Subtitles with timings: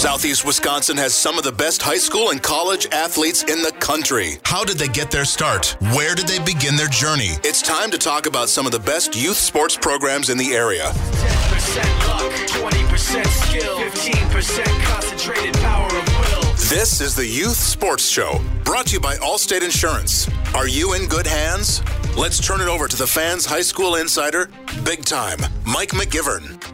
[0.00, 4.38] Southeast Wisconsin has some of the best high school and college athletes in the country.
[4.44, 5.76] How did they get their start?
[5.92, 7.32] Where did they begin their journey?
[7.44, 10.84] It's time to talk about some of the best youth sports programs in the area.
[10.84, 16.50] 10% luck, 20% skill, 15% concentrated power of will.
[16.70, 20.30] This is the Youth Sports Show, brought to you by Allstate Insurance.
[20.54, 21.82] Are you in good hands?
[22.16, 24.48] Let's turn it over to the fans' high school insider,
[24.82, 26.69] big time, Mike McGivern.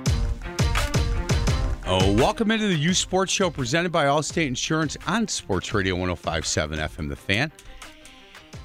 [1.88, 6.80] Oh, welcome into the Youth Sports Show presented by Allstate Insurance on Sports Radio 1057
[6.80, 7.52] FM The Fan.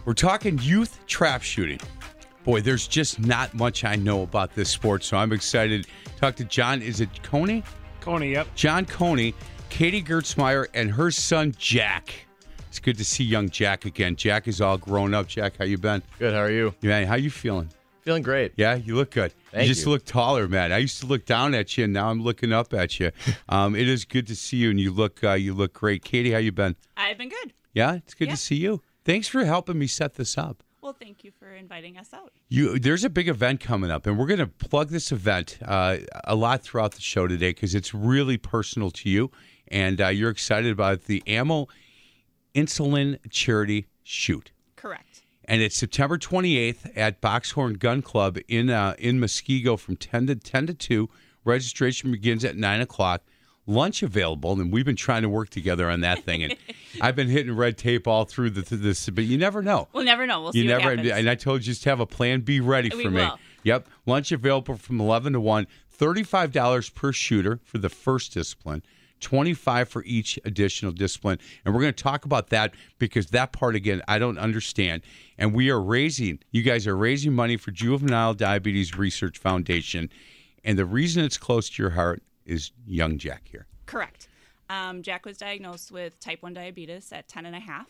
[0.05, 1.80] We're talking youth trap shooting.
[2.44, 6.36] Boy, there's just not much I know about this sport, so I'm excited to talk
[6.38, 6.81] to John.
[6.81, 7.64] Is it Coney?
[7.99, 8.47] Coney, yep.
[8.55, 9.36] John Coney,
[9.69, 12.25] Katie Gertzmeyer, and her son Jack.
[12.69, 14.16] It's good to see young Jack again.
[14.16, 15.27] Jack is all grown up.
[15.27, 16.02] Jack, how you been?
[16.17, 16.33] Good.
[16.33, 16.73] How are you?
[16.81, 17.69] Yeah, how you feeling?
[18.02, 18.53] Feeling great.
[18.55, 19.31] Yeah, you look good.
[19.52, 19.91] Thank you just you.
[19.91, 20.71] look taller, man.
[20.71, 23.11] I used to look down at you, and now I'm looking up at you.
[23.49, 26.03] Um, it is good to see you, and you look uh, you look great.
[26.05, 26.75] Katie, how you been?
[26.95, 27.53] I've been good.
[27.73, 28.35] Yeah, it's good Yeah.
[28.35, 28.81] to see you.
[29.03, 30.63] Thanks for helping me set this up.
[30.81, 32.31] Well, thank you for inviting us out.
[32.49, 35.97] You, there's a big event coming up, and we're going to plug this event uh,
[36.23, 39.31] a lot throughout the show today because it's really personal to you,
[39.67, 41.67] and uh, you're excited about the Ammo
[42.55, 44.52] Insulin Charity Shoot.
[44.75, 45.11] Correct.
[45.52, 50.35] And it's September 28th at Boxhorn Gun Club in uh, in Muskego from 10 to
[50.38, 51.09] 10 to 2.
[51.43, 53.21] Registration begins at 9 o'clock.
[53.67, 56.43] Lunch available, and we've been trying to work together on that thing.
[56.43, 56.55] And
[57.02, 59.89] I've been hitting red tape all through the, this, but you never know.
[59.91, 60.41] We'll never know.
[60.41, 62.89] We'll see you never, and I told you just to have a plan B ready
[62.95, 63.17] We for me.
[63.21, 63.37] will.
[63.64, 65.67] Yep, lunch available from 11 to 1.
[65.89, 68.83] Thirty-five dollars per shooter for the first discipline.
[69.21, 71.39] 25 for each additional discipline.
[71.64, 75.04] And we're going to talk about that because that part, again, I don't understand.
[75.37, 80.09] And we are raising, you guys are raising money for Juvenile Diabetes Research Foundation.
[80.64, 83.67] And the reason it's close to your heart is young Jack here.
[83.86, 84.27] Correct.
[84.70, 87.88] Um, Jack was diagnosed with type 1 diabetes at 10 and a half.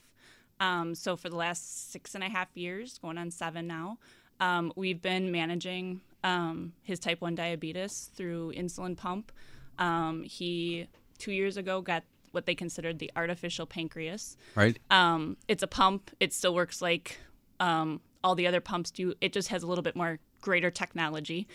[0.60, 3.98] Um, so for the last six and a half years, going on seven now,
[4.40, 9.32] um, we've been managing um, his type 1 diabetes through insulin pump.
[9.80, 10.88] Um, he,
[11.22, 14.38] two years ago, got what they considered the artificial pancreas.
[14.56, 14.78] Right?
[14.90, 16.12] Um, it's a pump.
[16.20, 17.18] It still works like
[17.60, 19.14] um, all the other pumps do.
[19.22, 21.48] It just has a little bit more greater technology.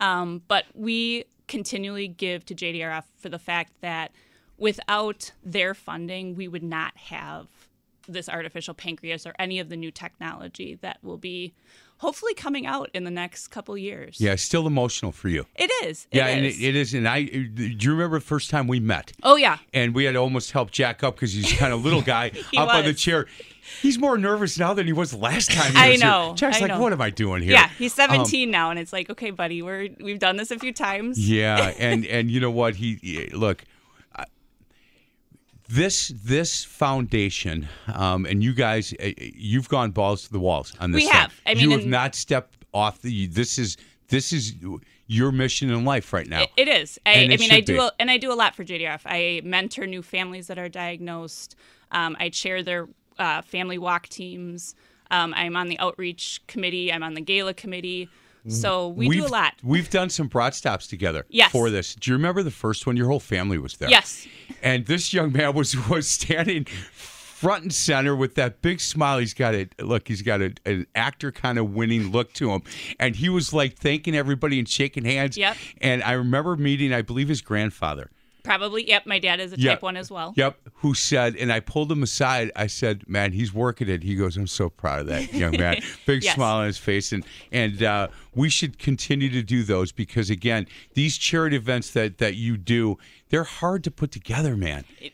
[0.00, 4.12] Um, but we continually give to JDRF for the fact that
[4.58, 7.48] without their funding, we would not have
[8.06, 11.54] this artificial pancreas or any of the new technology that will be
[12.04, 14.20] hopefully coming out in the next couple years.
[14.20, 15.46] Yeah, still emotional for you.
[15.56, 16.06] It is.
[16.10, 16.92] It yeah, and it, it is.
[16.94, 19.12] And I, do you remember the first time we met?
[19.22, 19.58] oh, yeah.
[19.72, 22.68] and we had to almost help Jack up because he's kind of little guy up
[22.68, 23.26] on the chair.
[23.80, 25.72] He's more nervous now than he was last time.
[25.72, 26.10] He I was here.
[26.10, 26.80] know, Jack's I like, know.
[26.82, 29.62] "What am I doing here?" Yeah, he's Um, 17 now, and it's like, okay, buddy,
[29.62, 31.18] we're we've done this a few times.
[31.18, 32.74] yeah, and and you know what?
[32.76, 33.64] He- look.
[35.68, 40.90] This this foundation, um, and you guys, uh, you've gone balls to the walls on
[40.92, 41.00] this.
[41.02, 41.12] We thing.
[41.14, 41.32] have.
[41.46, 43.26] I mean, you have not stepped off the.
[43.28, 44.54] This is this is
[45.06, 46.42] your mission in life right now.
[46.42, 46.98] It- it is.
[47.06, 49.02] I, And I it mean, I do, a, and I do a lot for JDRF.
[49.04, 51.56] I mentor new families that are diagnosed.
[51.90, 52.88] Um, I chair their
[53.18, 54.74] uh, family walk teams.
[55.10, 56.92] Um, I'm on the outreach committee.
[56.92, 58.08] I'm on the gala committee.
[58.48, 59.54] So we we've, do a lot.
[59.62, 61.50] We've done some broad stops together Yes.
[61.50, 61.94] for this.
[61.94, 62.96] Do you remember the first one?
[62.96, 63.88] Your whole family was there.
[63.88, 64.26] Yes.
[64.62, 69.18] And this young man was was standing front and center with that big smile.
[69.18, 70.08] He's got a look.
[70.08, 72.62] He's got a, an actor kind of winning look to him,
[73.00, 75.36] and he was like thanking everybody and shaking hands.
[75.36, 75.56] Yep.
[75.80, 78.10] And I remember meeting, I believe, his grandfather.
[78.44, 78.86] Probably.
[78.86, 79.06] Yep.
[79.06, 79.70] My dad is a Yeah.
[79.72, 80.34] type one as well.
[80.36, 80.58] Yep.
[80.76, 82.52] Who said, and I pulled him aside.
[82.54, 85.80] I said, "Man, he's working it." He goes, "I'm so proud of that young man."
[86.06, 86.34] Big Yes.
[86.34, 90.66] smile on his face, and and uh, we should continue to do those because again,
[90.92, 92.98] these charity events that that you do,
[93.30, 94.84] they're hard to put together, man.
[95.00, 95.12] They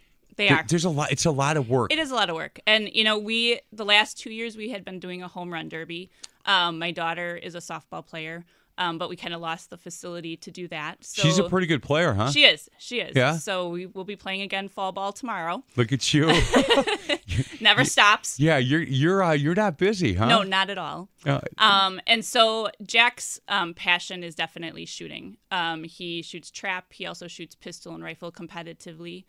[0.49, 0.65] There- are.
[0.69, 1.13] There's a lot.
[1.13, 1.93] It's a lot of work.
[1.93, 2.59] It is a lot of work.
[2.67, 5.69] And, you know, we, the last two years, we had been doing a home run
[5.69, 6.11] derby.
[6.47, 8.47] Um, my daughter is a softball player,
[8.81, 11.05] um, but we kind of lost the facility to do that.
[11.05, 12.31] So She's a pretty good player, huh?
[12.33, 12.69] She is.
[12.79, 13.15] She is.
[13.15, 13.37] Yeah?
[13.37, 15.63] So we will be playing again fall ball tomorrow.
[15.77, 16.27] Look at you.
[17.61, 18.41] Never stops.
[18.41, 20.27] yeah, you're you're uh, you're not busy, huh?
[20.27, 21.09] No, not at all.
[21.27, 25.37] Uh, Um, and so Jack's um, passion is definitely shooting.
[25.51, 26.87] Um, he shoots trap.
[26.93, 29.25] He also shoots pistol and rifle competitively.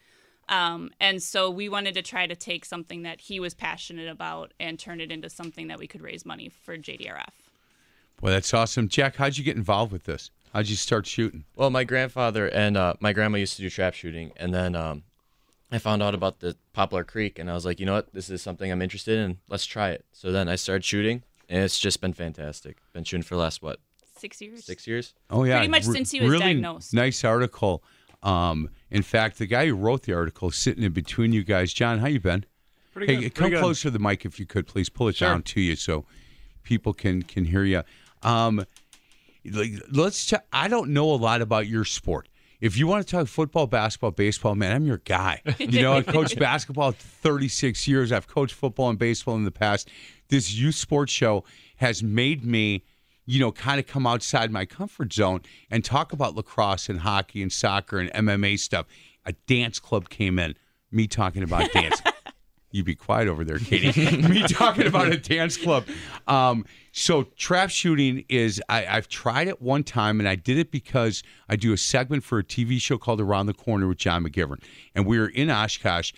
[0.49, 4.53] Um, and so we wanted to try to take something that he was passionate about
[4.59, 7.29] and turn it into something that we could raise money for JDRF.
[8.21, 8.87] Well, that's awesome.
[8.87, 10.29] Jack, how'd you get involved with this?
[10.53, 11.45] How'd you start shooting?
[11.55, 15.03] Well, my grandfather and uh, my grandma used to do trap shooting, and then um,
[15.71, 18.29] I found out about the Poplar Creek, and I was like, you know what, this
[18.29, 19.37] is something I'm interested in.
[19.49, 20.05] Let's try it.
[20.11, 22.77] So then I started shooting, and it's just been fantastic.
[22.93, 23.79] Been shooting for the last what
[24.17, 24.65] Six years.
[24.65, 25.13] six years?
[25.31, 26.93] Oh yeah, Pretty much Re- since he was really diagnosed.
[26.93, 27.81] Nice article.
[28.21, 31.73] Um, in fact, the guy who wrote the article is sitting in between you guys.
[31.73, 32.45] John, how you been?
[32.93, 33.33] Pretty hey, good.
[33.33, 33.61] come pretty good.
[33.63, 34.89] closer to the mic if you could, please.
[34.89, 35.29] Pull it Sure.
[35.29, 36.05] down to you so
[36.61, 37.81] people can can hear you.
[38.23, 38.65] Um,
[39.45, 40.25] like, let's.
[40.27, 42.27] Ch- I don't know a lot about your sport.
[42.59, 45.41] If you want to talk football, basketball, baseball, man, I'm your guy.
[45.57, 48.11] You know, I coached basketball 36 years.
[48.11, 49.89] I've coached football and baseball in the past.
[50.29, 51.43] This youth sports show
[51.77, 52.83] has made me,
[53.25, 55.41] you know, kind of come outside my comfort zone
[55.71, 58.85] and talk about lacrosse and hockey and soccer and MMA stuff.
[59.25, 60.55] A dance club came in,
[60.91, 61.99] me talking about dance.
[62.71, 64.17] You be quiet over there, Katie.
[64.29, 65.85] Me talking about a dance club.
[66.27, 70.71] Um, so trap shooting is I, I've tried it one time, and I did it
[70.71, 74.23] because I do a segment for a TV show called Around the Corner with John
[74.23, 74.61] McGivern,
[74.95, 76.13] and we were in Oshkosh,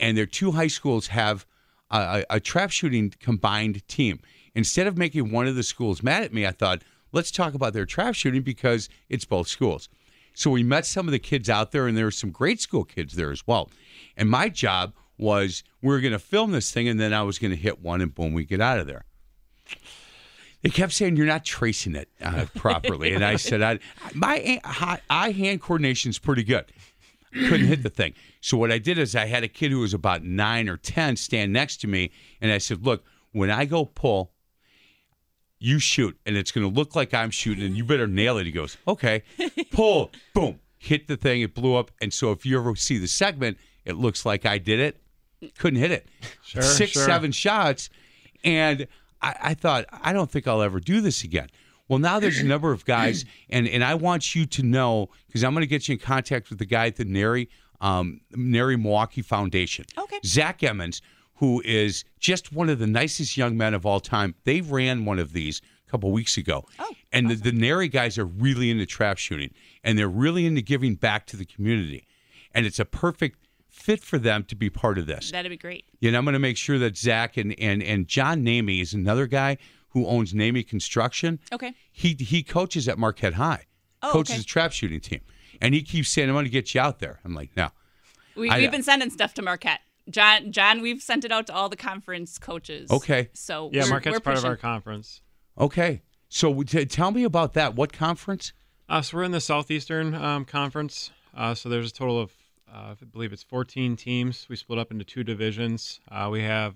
[0.00, 1.46] and their two high schools have
[1.90, 4.20] a, a, a trap shooting combined team.
[4.54, 6.82] Instead of making one of the schools mad at me, I thought
[7.12, 9.88] let's talk about their trap shooting because it's both schools.
[10.34, 12.84] So we met some of the kids out there, and there were some great school
[12.84, 13.70] kids there as well.
[14.16, 17.38] And my job was we were going to film this thing, and then I was
[17.38, 19.04] going to hit one, and boom, we get out of there.
[20.62, 23.78] They kept saying you're not tracing it uh, properly, and I said, I,
[24.14, 24.60] "My
[25.10, 26.72] eye hand coordination is pretty good."
[27.32, 28.14] Couldn't hit the thing.
[28.40, 31.16] So what I did is I had a kid who was about nine or ten
[31.16, 32.10] stand next to me,
[32.40, 34.32] and I said, "Look, when I go pull,
[35.58, 38.46] you shoot, and it's going to look like I'm shooting, and you better nail it."
[38.46, 39.22] He goes, "Okay."
[39.70, 41.42] Pull, boom, hit the thing.
[41.42, 44.58] It blew up, and so if you ever see the segment, it looks like I
[44.58, 45.00] did it.
[45.58, 46.08] Couldn't hit it.
[46.42, 47.04] Sure, Six, sure.
[47.04, 47.90] seven shots,
[48.44, 48.86] and
[49.22, 51.48] I, I thought I don't think I'll ever do this again.
[51.88, 55.44] Well, now there's a number of guys, and and I want you to know because
[55.44, 57.48] I'm going to get you in contact with the guy at the NARI
[57.80, 59.84] um, NARI Milwaukee Foundation.
[59.96, 60.18] Okay.
[60.24, 61.00] Zach Emmons,
[61.36, 64.34] who is just one of the nicest young men of all time.
[64.44, 66.64] They ran one of these a couple weeks ago.
[66.78, 69.50] Oh, and the, the NARI guys are really into trap shooting
[69.84, 72.06] and they're really into giving back to the community.
[72.54, 73.38] And it's a perfect
[73.78, 75.30] fit for them to be part of this.
[75.30, 75.84] That'd be great.
[76.00, 78.92] You know, I'm going to make sure that Zach and, and, and John Namey is
[78.94, 79.58] another guy
[79.90, 81.38] who owns Namey Construction.
[81.52, 81.74] Okay.
[81.90, 83.64] He he coaches at Marquette High,
[84.02, 84.40] Oh, coaches okay.
[84.40, 85.20] a trap shooting team.
[85.60, 87.18] And he keeps saying, I'm going to get you out there.
[87.24, 87.70] I'm like, no.
[88.36, 89.80] We, we've been sending stuff to Marquette.
[90.08, 92.90] John, John, we've sent it out to all the conference coaches.
[92.90, 93.28] Okay.
[93.34, 95.20] So Yeah, we're, Marquette's we're part of our conference.
[95.58, 96.02] Okay.
[96.28, 97.74] So t- tell me about that.
[97.74, 98.52] What conference?
[98.88, 101.10] Uh, so we're in the Southeastern um, Conference.
[101.36, 102.32] Uh, so there's a total of,
[102.72, 104.46] I believe it's 14 teams.
[104.48, 106.00] We split up into two divisions.
[106.10, 106.74] Uh, we have,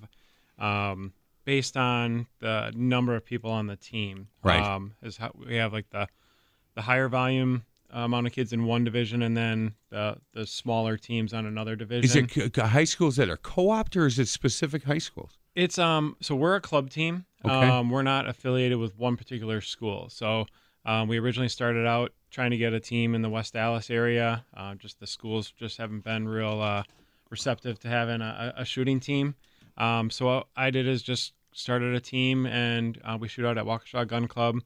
[0.59, 1.13] um,
[1.45, 4.63] based on the number of people on the team, Right.
[4.63, 6.09] Um, is how we have like the
[6.75, 10.97] the higher volume uh, amount of kids in one division, and then the the smaller
[10.97, 12.25] teams on another division.
[12.25, 15.39] Is it high schools that are co-opted or is it specific high schools?
[15.55, 17.27] It's um so we're a club team.
[17.45, 17.69] Okay.
[17.69, 20.09] Um we're not affiliated with one particular school.
[20.09, 20.47] So
[20.85, 24.45] um, we originally started out trying to get a team in the West Allis area.
[24.57, 26.83] Uh, just the schools just haven't been real uh,
[27.31, 29.35] receptive to having a, a shooting team.
[29.77, 33.59] Um, so what I did is just started a team and uh, we shoot out
[33.59, 34.61] at Waukesha Gun Club.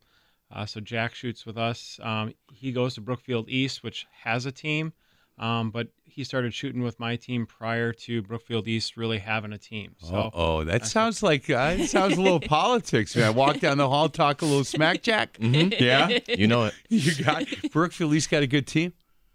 [0.51, 1.99] Uh, so Jack shoots with us.
[2.03, 4.93] Um, he goes to Brookfield East, which has a team,
[5.39, 9.59] um, but he started shooting with my team prior to Brookfield East really having a
[9.59, 9.95] team.
[9.99, 13.35] So oh, that sounds like uh, it sounds a little politics, man.
[13.35, 15.35] Walk down the hall, talk a little smack, Jack.
[15.39, 15.83] Mm-hmm.
[15.83, 16.75] Yeah, You know it.
[16.89, 18.95] you got Brookfield East got a good team.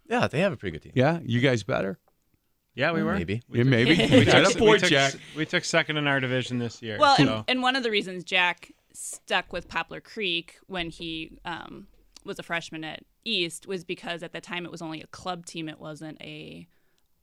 [0.10, 0.94] Yeah, they have a pretty good team.
[0.96, 2.00] Yeah, you guys better.
[2.74, 3.44] yeah, we were Maybe.
[3.48, 3.90] We Yeah, took- maybe.
[3.92, 5.14] we took, a we took- Jack.
[5.38, 6.98] We took second in our division this year.
[7.00, 7.24] Well, so.
[7.24, 11.88] and, and one of the reasons Jack stuck with Poplar Creek when he um,
[12.26, 15.46] was a freshman at East was because at the time it was only a club
[15.46, 15.70] team.
[15.70, 16.68] It wasn't a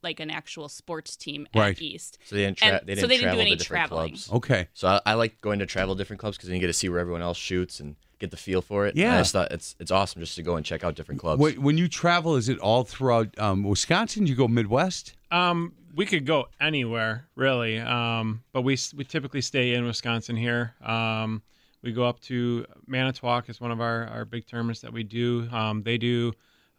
[0.03, 1.83] like an actual sports team at Right.
[1.83, 2.19] East.
[2.25, 4.09] So they didn't, tra- they didn't so they didn't do any to different traveling.
[4.11, 4.31] clubs.
[4.33, 4.69] Okay.
[4.73, 6.89] So I, I like going to travel different clubs because then you get to see
[6.89, 8.91] where everyone else shoots and get the feel for it.
[8.91, 9.17] And Yeah.
[9.17, 11.41] I just thought it's it's awesome just to go and check out different clubs.
[11.43, 14.27] When, when you travel, is it all throughout um, Wisconsin?
[14.29, 15.15] You go Midwest?
[15.33, 20.75] Um, we could go anywhere really, um, but we we typically stay in Wisconsin here.
[20.81, 21.43] Um,
[21.83, 25.49] we go up to Manitowoc is one of our, our big tournaments that we do.
[25.53, 26.33] Um, they do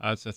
[0.03, 0.34] uh, it's a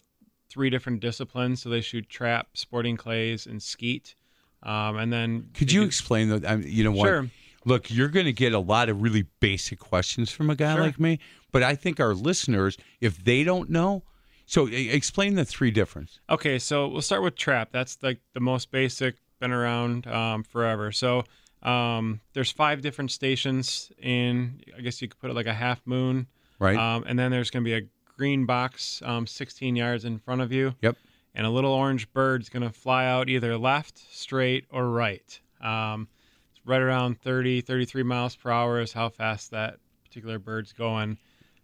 [0.48, 4.14] three different disciplines, so they shoot trap, sporting clays, and skeet.
[4.62, 6.64] Um, and then Could you do- explain that?
[6.64, 7.06] You know what?
[7.06, 7.30] Sure.
[7.64, 10.82] Look, you're going to get a lot of really basic questions from a guy Sure.
[10.82, 11.20] like me,
[11.52, 14.02] but I think our listeners, if they don't know,
[14.46, 16.18] So explain the three difference.
[16.28, 17.68] Okay, so we'll start with trap.
[17.72, 20.90] That's like the most basic, been around um, forever.
[20.92, 21.22] So
[21.62, 24.60] um, there's five different stations in.
[24.76, 26.26] I guess you could put it like a half moon,
[26.58, 26.76] Right.
[26.76, 30.42] Um, and then there's going to be a green box, um, 16 yards in front
[30.42, 30.74] of you.
[30.80, 30.96] Yep.
[31.34, 35.40] And a little orange bird's going to fly out either left, straight, or right.
[35.60, 36.06] Um,
[36.52, 41.18] it's right around 30, 33 miles per hour is how fast that particular bird's going.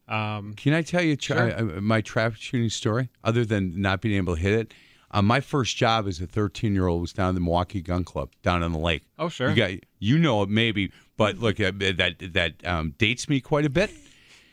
[0.08, 1.80] Um, Can I tell you tra- Sure.
[1.80, 3.08] my trap shooting story?
[3.22, 4.74] Other than not being able to hit it,
[5.10, 8.04] uh, my first job as a 13 year old was down at the Milwaukee Gun
[8.04, 9.04] Club down on the lake.
[9.18, 9.50] oh, sure.
[9.50, 13.64] You got you know it maybe, but look uh, that that um, dates me quite
[13.64, 13.90] a bit.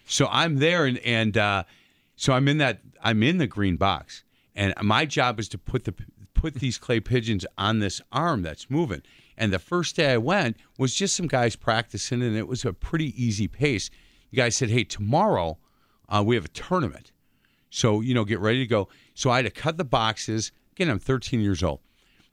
[0.05, 1.63] So I'm there and and uh,
[2.15, 4.23] so I'm in that I'm in the green box,
[4.55, 5.93] and my job is to put the
[6.33, 9.01] put these clay pigeons on this arm that's moving.
[9.37, 12.71] And the first day I went was just some guys practicing, and it was a
[12.71, 13.89] pretty easy pace.
[14.31, 15.57] The guy said, "Hey, tomorrow
[16.07, 17.11] uh, we have a tournament,
[17.69, 20.51] so you know get ready to go." So I had to cut the boxes.
[20.73, 21.79] Again, I'm 13 years old,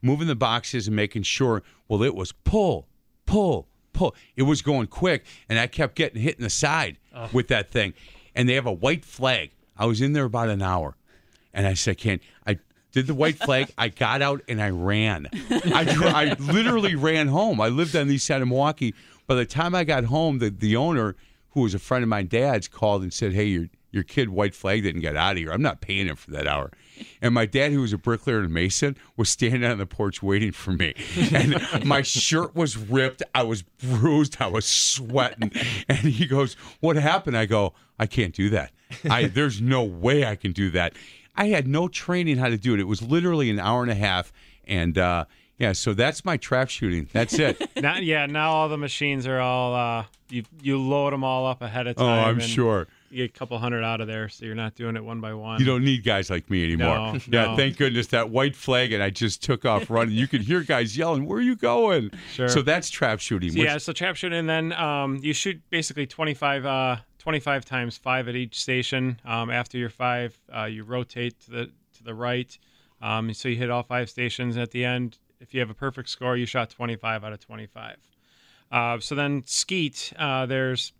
[0.01, 1.63] moving the boxes and making sure.
[1.87, 2.87] Well, it was pull,
[3.25, 4.15] pull, pull.
[4.35, 6.97] It was going quick, and I kept getting hit in the side
[7.31, 7.93] with that thing.
[8.35, 9.51] And they have a white flag.
[9.77, 10.95] I was in there about an hour,
[11.53, 12.59] and I said, "Can't." I
[12.91, 13.71] did the white flag.
[13.77, 15.27] I got out and I ran.
[15.49, 17.59] I, I literally ran home.
[17.59, 18.93] I lived on the east side of Milwaukee.
[19.25, 21.15] By the time I got home, the, the owner,
[21.51, 24.53] who was a friend of my dad's, called and said, "Hey, your your kid white
[24.53, 25.51] flag didn't get out of here.
[25.51, 26.71] I'm not paying him for that hour."
[27.21, 30.51] And my dad, who was a bricklayer and mason, was standing on the porch waiting
[30.51, 30.93] for me.
[31.33, 33.23] And my shirt was ripped.
[33.33, 34.37] I was bruised.
[34.39, 35.51] I was sweating.
[35.87, 38.71] And he goes, "What happened?" I go, "I can't do that.
[39.09, 40.93] I there's no way I can do that."
[41.35, 42.79] I had no training how to do it.
[42.79, 44.31] It was literally an hour and a half,
[44.65, 45.25] and uh,
[45.57, 47.07] yeah, so that's my trap shooting.
[47.11, 47.61] That's it.
[47.81, 51.61] now, yeah, now all the machines are all uh, you you load them all up
[51.61, 52.05] ahead of time.
[52.05, 52.29] oh.
[52.29, 54.95] I'm and sure You get a couple hundred out of there, so you're not doing
[54.95, 55.59] it one by one.
[55.59, 56.95] you don't need guys like me anymore.
[56.97, 57.55] No, yeah, no.
[57.55, 60.15] thank goodness that white flag, and I just took off running.
[60.15, 62.49] You could hear guys yelling, "Where are you going?" Sure.
[62.49, 63.51] So that's trap shooting.
[63.51, 67.65] So, which- yeah, so trap shooting, and then um, you shoot basically 25, uh, 25
[67.65, 69.19] times five at each station.
[69.25, 71.65] Um, after your five, uh, you rotate to the
[71.97, 72.57] to the right,
[73.01, 74.57] um, so you hit all five stations.
[74.57, 77.97] At the end, if you have a perfect score, you shot 25 out of 25.
[78.71, 80.93] Uh, so then skeet, uh, there's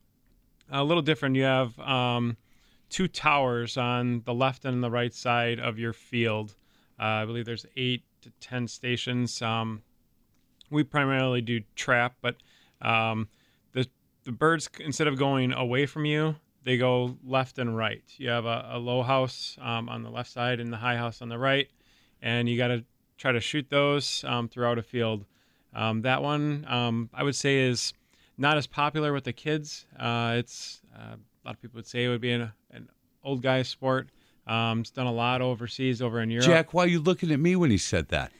[0.72, 1.36] a little different.
[1.36, 2.38] You have um,
[2.89, 6.55] two towers on the left and the right side of your field.
[7.00, 9.41] Uh, I believe there's eight to ten stations.
[9.41, 9.82] Um,
[10.70, 12.36] we primarily do trap, but
[12.82, 13.27] um,
[13.74, 13.88] the
[14.24, 18.03] the birds instead of going away from you, they go left and right.
[18.17, 21.22] You have a, a low house um, on the left side and the high house
[21.22, 21.67] on the right,
[22.22, 22.86] and you got to
[23.17, 25.25] try to shoot those um, throughout a field.
[25.75, 26.65] Um, that one
[27.13, 27.93] I would say is
[28.38, 29.86] not as popular with the kids.
[30.00, 32.90] Uh, it's uh, a lot of people would say it would be an, an
[33.24, 34.10] old guy sport.
[34.46, 36.48] Um, it's done a lot overseas, over in Europe.
[36.48, 38.32] Jack, why are you looking at me when he said that?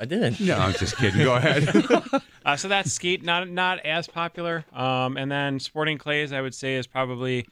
[0.00, 0.40] I didn't.
[0.40, 1.22] No, I'm just kidding.
[1.22, 2.22] Go ahead.
[2.42, 4.64] Uh, so that's skeet, not not as popular.
[4.72, 7.46] Um, and then sporting clays, I would say, is probably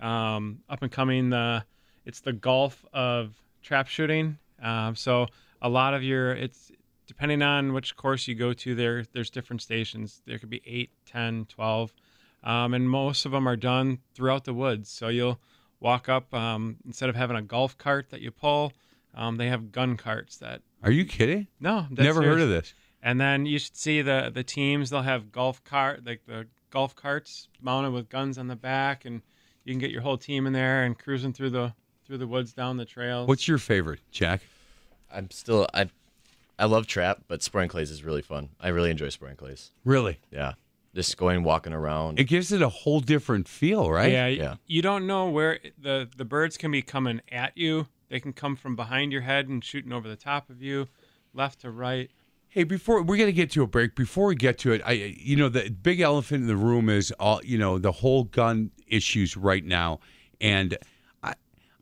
[0.00, 1.30] um, up and coming.
[1.30, 1.64] The
[2.04, 4.38] it's the golf of trap shooting.
[4.60, 5.28] Um, so
[5.62, 6.71] a lot of your it's
[7.12, 8.74] depending on which course you go to.
[8.74, 10.22] There there's different stations.
[10.26, 11.92] There could be 8, 10, 12.
[12.42, 14.90] Um, and most of them are done throughout the woods.
[14.90, 15.38] So you'll
[15.78, 18.72] walk up um, instead of having a golf cart that you pull.
[19.14, 21.48] Um, they have gun carts that Are you kidding?
[21.60, 22.72] no, I'm dead Never heard of this.
[23.02, 24.88] And then you should see the the teams.
[24.88, 29.20] They'll have golf cart like the golf carts mounted with guns on the back, and
[29.64, 31.74] you can get your whole team in there and cruising through the
[32.06, 33.28] through the woods down the trails.
[33.28, 34.40] What's your favorite, Jack?
[35.12, 35.90] I'm still I
[36.58, 38.50] I love trap, but sporting clays is really fun.
[38.60, 39.72] I really enjoy sporting clays.
[39.84, 40.20] Really?
[40.30, 40.54] Yeah.
[40.94, 42.18] Just going walking around.
[42.20, 44.12] It gives it a whole different feel, right?
[44.12, 44.54] Yeah, Yeah.
[44.66, 47.86] You don't know where the the birds can be coming at you.
[48.10, 50.88] They can come from behind your head and shooting over the top of you,
[51.32, 52.10] left to right.
[52.48, 55.34] Hey, before we're gonna get to a break, before we get to it, I you
[55.36, 59.34] know the big elephant in the room is all you know the whole gun issues
[59.34, 60.00] right now,
[60.42, 60.76] and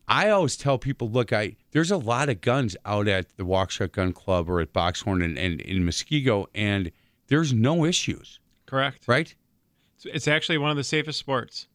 [0.07, 3.91] I always tell people, look, I there's a lot of guns out at the Waukesha
[3.91, 6.91] Gun Club or at Boxhorn and, and in Muskego, and
[7.27, 9.07] there's no issues, Correct.
[9.07, 9.33] right?
[10.03, 11.67] It's, actually one of the safest sports.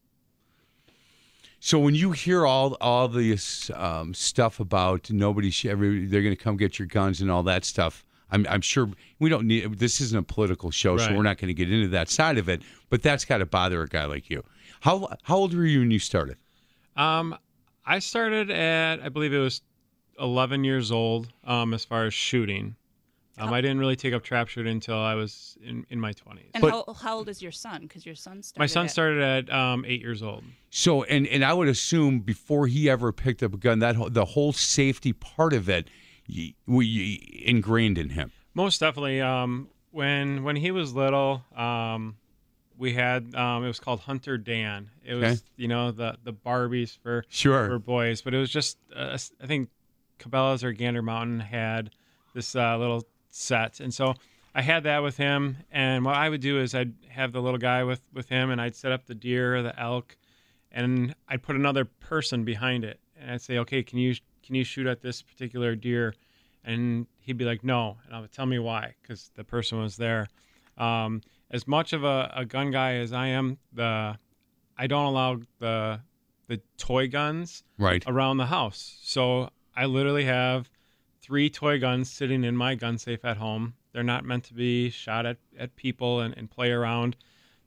[1.60, 6.36] So when you hear all all this um, stuff about nobody, sh- every, they're going
[6.36, 9.78] to come get your guns and all that stuff, I'm, I'm sure we don't need.
[9.78, 12.48] This isn't a political show, so we're not going to get into that side of
[12.48, 12.62] it.
[12.90, 14.44] But that's got to bother a guy like you.
[14.80, 16.36] How how old were you when you started?
[16.96, 17.36] Um,
[17.86, 19.62] I started at I believe it was
[20.18, 21.32] 11 years old.
[21.44, 22.76] Um, as far as shooting,
[23.38, 26.50] Um, I didn't really take up trap shooting until I was in, in my 20s.
[26.54, 27.82] And But- how, how old is your son?
[27.82, 28.60] Because your son started.
[28.62, 30.42] my son at- started at um, eight years old.
[30.70, 34.10] So, and and I would assume before he ever picked up a gun, that whole,
[34.10, 35.88] the whole safety part of it,
[36.66, 38.32] we ingrained in him.
[38.54, 39.20] Most definitely.
[39.20, 42.16] Um, when when he was little, um,
[42.78, 44.90] we had um, it was called Hunter Dan.
[45.04, 45.40] It was Okay.
[45.56, 47.68] you know the the Barbies for Sure.
[47.68, 49.70] for boys, but it was just uh, I think
[50.18, 51.90] Cabela's or Gander Mountain had
[52.34, 54.14] this uh, little set, and so
[54.54, 55.56] I had that with him.
[55.70, 58.60] And what I would do is I'd have the little guy with with him, and
[58.60, 60.16] I'd set up the deer or the elk,
[60.72, 64.64] and I'd put another person behind it, and I'd say, okay, can you can you
[64.64, 66.14] shoot at this particular deer?
[66.64, 69.96] And he'd be like, no, and I would tell me why, because the person was
[69.96, 70.26] there.
[70.76, 74.18] Um, as much of a, a gun guy as I am, the
[74.76, 76.00] I don't allow the
[76.48, 78.04] the toy guns Right.
[78.06, 78.98] around the house.
[79.02, 80.70] So I literally have
[81.20, 83.74] three toy guns sitting in my gun safe at home.
[83.92, 87.16] They're not meant to be shot at, at people and, and play around.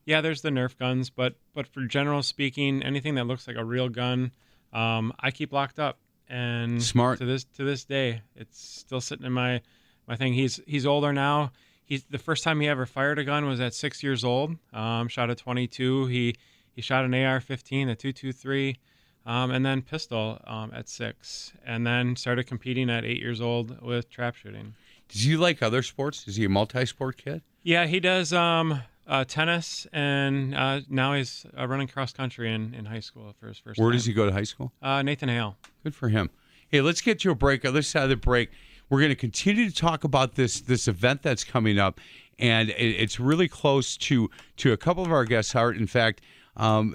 [0.06, 3.66] Yeah, there's the Nerf guns, but but for general speaking, anything that looks like a
[3.66, 4.32] real gun,
[4.74, 6.00] um, I keep locked up.
[6.32, 7.18] And Smart.
[7.20, 9.62] to this to this day, it's still sitting in my
[10.08, 10.34] my thing.
[10.34, 11.52] He's he's older now.
[11.90, 14.56] He's the first time he ever fired a gun was at six years old.
[14.72, 16.06] Um, shot a 22.
[16.06, 16.36] He
[16.72, 18.78] he shot an AR-15, a 223,
[19.26, 23.82] um, and then pistol um, at six, and then started competing at eight years old
[23.82, 24.76] with trap shooting.
[25.10, 26.28] Does he like other sports?
[26.28, 27.42] Is he a multi-sport kid?
[27.64, 32.76] Yeah, he does um, uh, tennis, and uh, now he's uh, running cross country in,
[32.76, 33.80] in high school for his first.
[33.80, 33.98] Where time.
[33.98, 34.72] does he go to high school?
[34.82, 35.58] Uh, Nathan Hale.
[35.84, 36.30] Good for him.
[36.70, 37.66] Hey, let's get to a break.
[37.66, 38.52] Other side of the break,
[38.90, 42.00] we're going to continue to talk about this this event that's coming up,
[42.38, 45.56] and it, it's really close to to a couple of our guests.
[45.56, 46.22] Art, in fact,
[46.58, 46.94] um,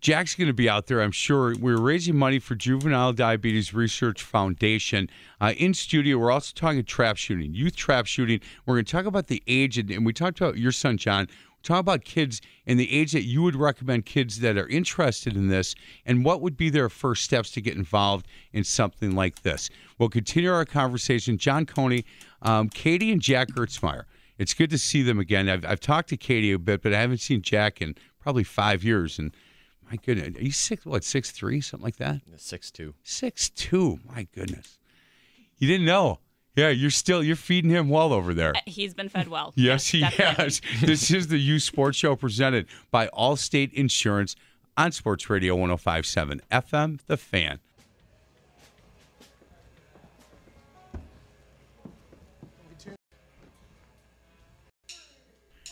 [0.00, 1.00] Jack's going to be out there.
[1.00, 1.54] I'm sure.
[1.58, 5.08] We're raising money for Juvenile Diabetes Research Foundation.
[5.40, 8.40] Uh, in studio, we're also talking trap shooting, youth trap shooting.
[8.66, 11.28] We're going to talk about the age, and, and we talked about your son John.
[11.66, 15.48] Talk about kids and the age that you would recommend kids that are interested in
[15.48, 19.68] this, and what would be their first steps to get involved in something like this.
[19.98, 21.38] We'll continue our conversation.
[21.38, 22.04] John Coney,
[22.42, 24.04] um, Katie, and Jack Gertzmeyer.
[24.38, 25.48] It's good to see them again.
[25.48, 28.84] I've, I've talked to Katie a bit, but I haven't seen Jack in probably five
[28.84, 29.18] years.
[29.18, 29.34] And
[29.90, 32.20] my goodness, he's six, what, six three, something like that?
[32.36, 32.94] Six two.
[33.02, 33.98] Six two.
[34.06, 34.78] My goodness,
[35.58, 36.20] you didn't know.
[36.56, 38.56] Yeah, you're still you're feeding him well over there.
[38.56, 39.52] Uh, He's been fed well.
[39.56, 40.44] Yes, he definitely.
[40.44, 40.60] has.
[40.82, 44.34] this is the Youth Sports Show presented by Allstate Insurance
[44.76, 47.60] on Sports Radio 1057 FM, The Fan.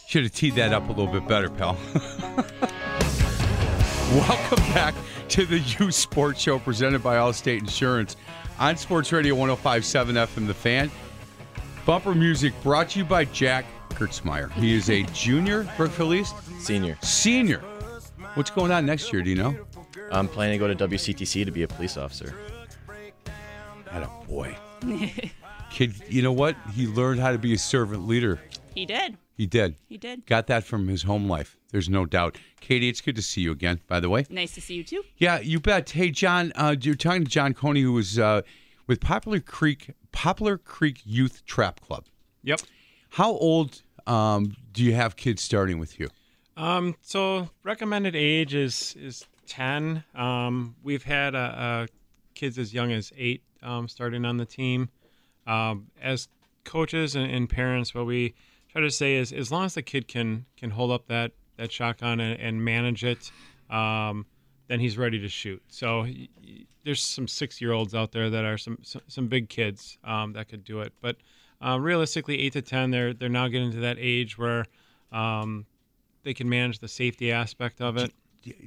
[0.07, 1.77] Should have teed that up a little bit better, pal.
[4.15, 4.95] Welcome back
[5.35, 8.15] to the Youth Sports Show presented by Allstate Insurance
[8.61, 10.93] on Sports Radio 1057 FM, The Fan.
[11.85, 14.53] Bumper music brought to you by Jack Gertzmeyer.
[14.53, 16.97] He is a junior, Brookfield East, Senior.
[17.03, 17.59] senior.
[18.35, 19.23] What's going on next year?
[19.23, 19.57] Do you know?
[20.13, 22.33] I'm planning to go to WCTC to be a police officer.
[23.91, 24.57] Had a boy.
[25.71, 26.55] Kid, you know what?
[26.75, 28.41] He learned how to be a servant leader.
[28.73, 29.19] He did.
[29.37, 29.77] He did.
[29.89, 30.27] He did.
[30.27, 31.59] Got that from his home life.
[31.73, 32.39] There's no doubt.
[32.61, 34.27] Katie, it's good to see you again, by the way.
[34.31, 35.03] Nice to see you too.
[35.19, 35.91] Yeah, you bet.
[35.91, 38.43] Hey, John, uh, you're talking to John Coney, who was uh,
[38.87, 42.07] with Poplar Creek Poplar Creek Youth Trap Club.
[42.45, 42.61] Yep.
[43.11, 46.09] How old um, do you have kids starting with you?
[46.57, 50.05] Um, so recommended age is is ten.
[50.15, 51.87] Um, we've had uh, uh,
[52.35, 54.91] kids as young as eight um, starting on the team.
[55.47, 56.29] Um, as
[56.65, 58.35] coaches and, and parents, what we
[58.75, 61.71] try to say is, as long as the kid can can hold up that that
[61.71, 63.31] shotgun and, and manage it,
[63.71, 64.27] um,
[64.67, 65.63] then he's ready to shoot.
[65.69, 66.07] So
[66.85, 70.33] there's some six year olds out there that are some some, some big kids um,
[70.33, 71.17] that could do it, but
[71.65, 74.67] uh, realistically, eight to ten, they're they're now getting to that age where
[75.13, 75.65] um,
[76.23, 78.13] they can manage the safety aspect of it.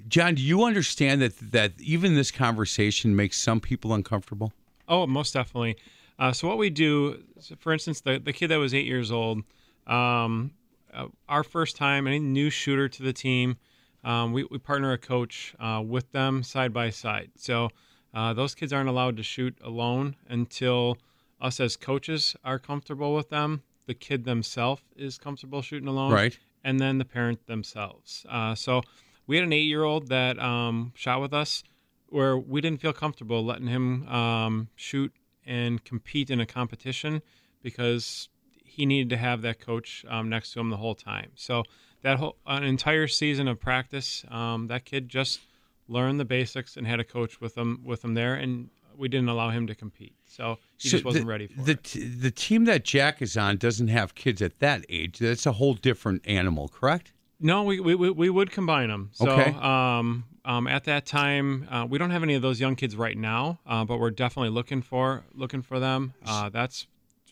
[0.07, 4.53] John, do you understand that that even this conversation makes some people uncomfortable?
[4.87, 5.75] Oh, most definitely.
[6.17, 9.11] Uh, so what we do, so for instance, the the kid that was eight years
[9.11, 9.43] old,
[9.87, 10.51] um,
[10.93, 13.57] uh, our first time, any new shooter to the team,
[14.03, 17.31] um, we we partner a coach uh, with them side by side.
[17.35, 17.69] So
[18.13, 20.97] uh, those kids aren't allowed to shoot alone until
[21.39, 23.63] us as coaches are comfortable with them.
[23.85, 26.37] The kid themselves is comfortable shooting alone, Right.
[26.63, 28.25] And then the parent themselves.
[28.29, 28.81] Uh, so
[29.27, 31.63] we had an eight-year-old that um, shot with us,
[32.07, 35.13] where we didn't feel comfortable letting him um, shoot
[35.45, 37.21] and compete in a competition
[37.61, 38.29] because
[38.77, 41.31] he needed to have that coach um, next to him the whole time.
[41.35, 41.63] So
[42.03, 45.39] that whole an entire season of practice, um, that kid just
[45.87, 48.35] learned the basics and had a coach with him with him there.
[48.35, 50.13] And we didn't allow him to compete.
[50.25, 51.83] So he So just wasn't the, ready for the it.
[51.83, 55.17] t- the team that Jack is on doesn't have kids at that age.
[55.17, 57.13] That's a whole different animal, correct?
[57.39, 59.09] No, we, we, we we would combine them.
[59.13, 59.51] So Okay.
[59.51, 63.17] um, um, at that time, uh, we don't have any of those young kids right
[63.17, 66.13] now, uh, but we're definitely looking for looking for them.
[66.25, 66.87] Uh, that's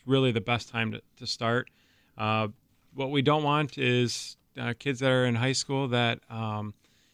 [0.05, 1.69] really the best time to, to start.
[2.17, 2.47] Uh,
[2.93, 6.73] what we don't want is uh, kids that are in high school that um,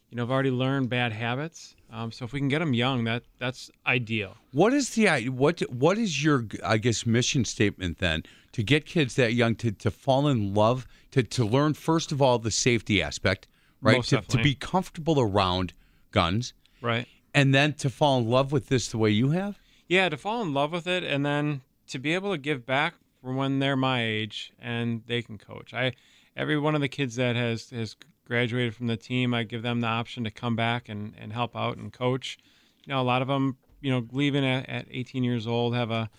[0.10, 1.76] you know have already learned bad habits.
[1.92, 4.38] Um, so if we can get them young, that that's ideal.
[4.52, 8.24] What is the what what is your I guess mission statement then
[8.54, 12.22] to get kids that young to, to fall in love to, to learn first of
[12.22, 13.48] all the safety aspect,
[13.82, 14.04] right?
[14.06, 15.74] To, to be comfortable around
[16.12, 17.08] guns Right.
[17.34, 19.60] and then to fall in love with this the way you have?
[19.88, 22.96] Yeah, to fall in love with it and then to be able to give back
[23.22, 25.74] for when they're my age and they can coach.
[25.74, 25.94] I
[26.36, 29.82] every one of the kids that has has graduated from the team, I give them
[29.82, 32.38] the option to come back and, and help out and coach.
[32.86, 35.92] You know, a lot of them, you know, leaving at, at 18 years old have
[35.92, 36.10] a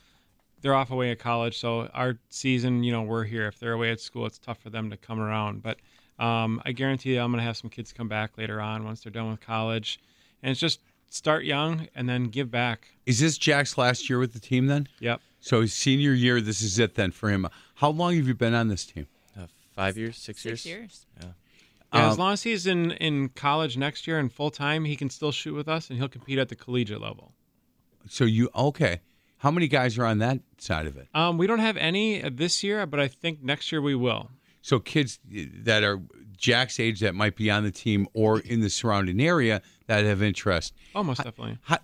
[0.61, 1.59] they're off away at college.
[1.59, 3.49] So our season, you know, we're here.
[3.49, 5.63] If they're away at school, it's tough for them to come around.
[5.63, 5.79] But
[6.19, 9.03] um, I guarantee you, I'm going to have some kids come back later on once
[9.03, 9.99] they're done with college.
[10.43, 10.81] And it's just
[11.11, 12.89] start young and then give back.
[13.07, 14.87] Is this Jack's last year with the team then?
[15.01, 15.21] Yep.
[15.45, 17.49] So his senior year, this is it then for him.
[17.75, 19.09] How long have you been on this team?
[19.37, 20.67] Uh, five years, six, Six years.
[20.67, 21.07] years.
[21.21, 21.29] Yeah,
[22.05, 25.11] Um, as long as he's in, in college next year and full time, he can
[25.11, 27.33] still shoot with us and he'll compete at the collegiate level.
[28.09, 29.01] So you okay?
[29.39, 31.09] How many guys are on that side of it?
[31.13, 34.31] Um, we don't have any uh, this year, but I think next year we will.
[34.61, 36.01] So kids that are
[36.37, 40.23] Jack's age that might be on the team or in the surrounding area that have
[40.23, 40.75] interest.
[40.95, 41.59] Oh, definitely.
[41.63, 41.79] How,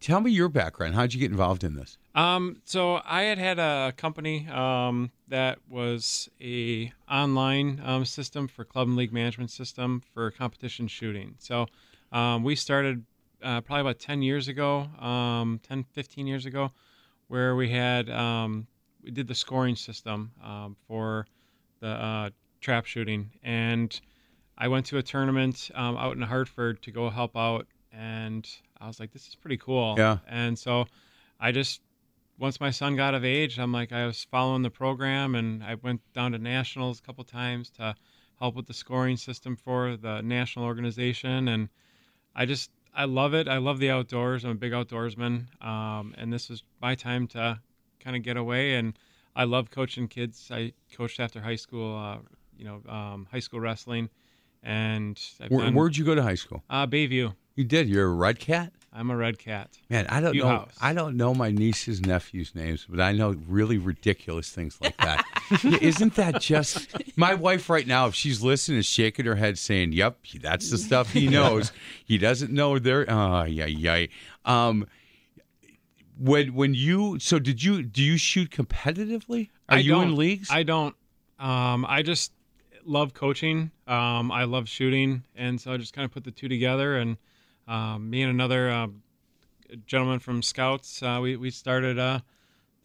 [0.00, 0.94] tell me your background.
[0.94, 1.98] How'd you get involved in this?
[2.14, 8.64] Um, so I had had a company um, that was a online um, system for
[8.64, 11.36] club and league management system for competition shooting.
[11.38, 11.66] So
[12.12, 13.04] um, we started
[13.42, 16.70] uh, probably about 10 years ago, um, 10, 15 years ago,
[17.28, 18.66] where we had um,
[19.02, 21.26] we did the scoring system um, for
[21.80, 22.30] the uh,
[22.62, 24.00] trap shooting, and
[24.56, 28.48] I went to a tournament um, out in Hartford to go help out, and
[28.80, 30.18] I was like, "This is pretty cool." Yeah.
[30.26, 30.86] And so
[31.38, 31.82] I just
[32.38, 35.74] once my son got of age, I'm like I was following the program, and I
[35.74, 37.94] went down to nationals a couple times to
[38.38, 41.68] help with the scoring system for the national organization, and
[42.34, 43.48] I just I love it.
[43.48, 44.44] I love the outdoors.
[44.44, 47.60] I'm a big outdoorsman, um, and this was my time to
[48.00, 48.74] kind of get away.
[48.74, 48.98] And
[49.34, 50.50] I love coaching kids.
[50.50, 52.18] I coached after high school, uh,
[52.56, 54.08] you know, um, high school wrestling,
[54.62, 56.62] and I've Where, done, where'd you go to high school?
[56.70, 57.34] uh, Bayview.
[57.54, 57.88] You did.
[57.88, 58.72] You're a red cat.
[58.94, 59.70] I'm a red cat.
[59.88, 60.48] Man, I don't View know.
[60.48, 60.74] House.
[60.80, 65.24] I don't know my niece's nephews' names, but I know really ridiculous things like that.
[65.62, 68.06] Yeah, Isn't that just my wife right now?
[68.06, 71.72] If she's listening, is shaking her head, saying, "Yep, that's the stuff he knows."
[72.06, 73.04] he doesn't know their.
[73.10, 74.06] Oh, yeah, yeah.
[74.46, 74.86] Um,
[76.18, 79.48] when when you so did you do you shoot competitively?
[79.68, 80.48] Are I you in leagues?
[80.50, 80.94] I don't.
[81.38, 82.32] Um, I just
[82.84, 83.70] love coaching.
[83.86, 86.96] Um, I love shooting, and so I just kind of put the two together.
[86.96, 87.16] And
[87.68, 88.88] um, me and another uh,
[89.86, 92.20] gentleman from Scouts, uh, we we started uh,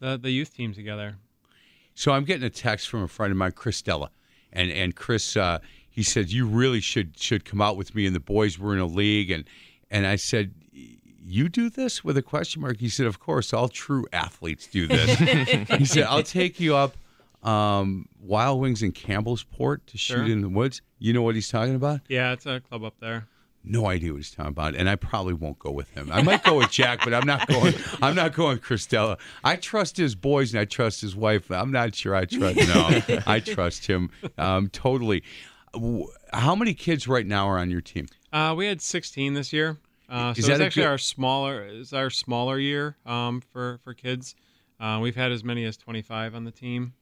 [0.00, 1.16] the the youth team together.
[1.94, 4.10] So I'm getting a text from a friend of mine, Chris Della,
[4.52, 5.58] and and Chris, uh,
[5.88, 8.80] he said you really should should come out with me, and the boys were in
[8.80, 9.44] a league, and
[9.90, 10.52] and I said.
[11.30, 12.78] You do this with a question mark?
[12.78, 15.18] He said, "Of course, all true athletes do this."
[15.78, 16.96] he said, "I'll take you up
[17.42, 20.24] um, Wild Wings in Campbellsport to shoot Sure.
[20.26, 22.00] in the woods." You know what he's talking about?
[22.08, 23.28] Yeah, it's a club up there.
[23.64, 26.10] No idea what he's talking about, and I probably won't go with him.
[26.12, 27.74] I might go with Jack, but I'm not going.
[28.02, 29.18] I'm not going with Christella.
[29.44, 31.50] I trust his boys and I trust his wife.
[31.50, 32.56] I'm not sure I trust.
[32.56, 35.22] No, I trust him um, totally.
[36.32, 38.06] How many kids right now are on your team?
[38.32, 39.76] Uh, we had 16 this year.
[40.08, 43.92] Uh, so Is it's actually good- our smaller is our smaller year um, for for
[43.92, 44.34] kids.
[44.80, 46.94] Uh, we've had as many as 25 on the team,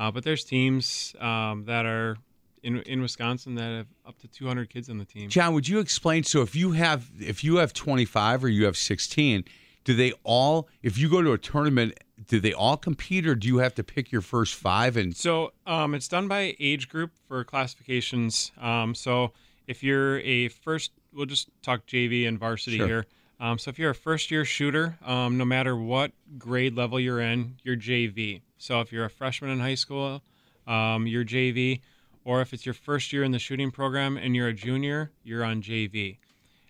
[0.00, 2.16] uh, but there's teams um, that are
[2.62, 5.28] in in Wisconsin that have up to 200 kids on the team.
[5.28, 6.24] John, would you explain?
[6.24, 9.44] So if you have if you have 25 or you have 16,
[9.84, 10.68] do they all?
[10.82, 13.84] If you go to a tournament, do they all compete, or do you have to
[13.84, 14.96] pick your first five?
[14.96, 18.52] And So um, it's done by age group for classifications.
[18.58, 19.32] Um, so
[19.66, 22.86] if you're a first, we'll just talk JV and varsity Sure.
[22.86, 23.06] here.
[23.38, 27.20] Um, so if you're a first year shooter, um, no matter what grade level you're
[27.20, 28.42] in, you're JV.
[28.60, 30.22] So if you're a freshman in high school,
[30.66, 31.80] um, you're JV.
[32.24, 35.42] Or if it's your first year in the shooting program and you're a junior, you're
[35.42, 36.18] on JV.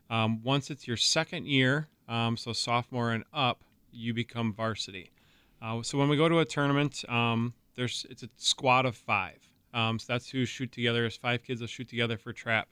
[0.08, 5.10] Um, once it's your second year, um, so sophomore and up, you become varsity.
[5.60, 9.38] Uh, so when we go to a tournament, um, there's it's a squad of five.
[9.74, 11.04] Um, so that's who shoot together.
[11.06, 12.68] Is five kids that shoot together for trap.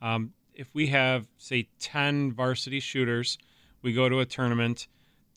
[0.00, 3.36] Um, if we have say ten varsity shooters,
[3.82, 4.86] we go to a tournament.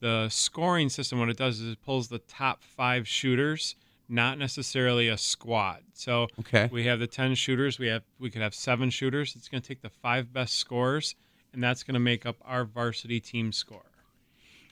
[0.04, 3.76] The scoring system, what it does is it pulls the top five shooters,
[4.10, 5.80] not necessarily a squad.
[5.94, 6.68] So Okay.
[6.72, 7.80] we have the ten shooters.
[7.80, 9.34] We have we could have seven shooters.
[9.38, 11.16] It's going to take the five best scores,
[11.54, 13.86] and that's going to make up our varsity team score.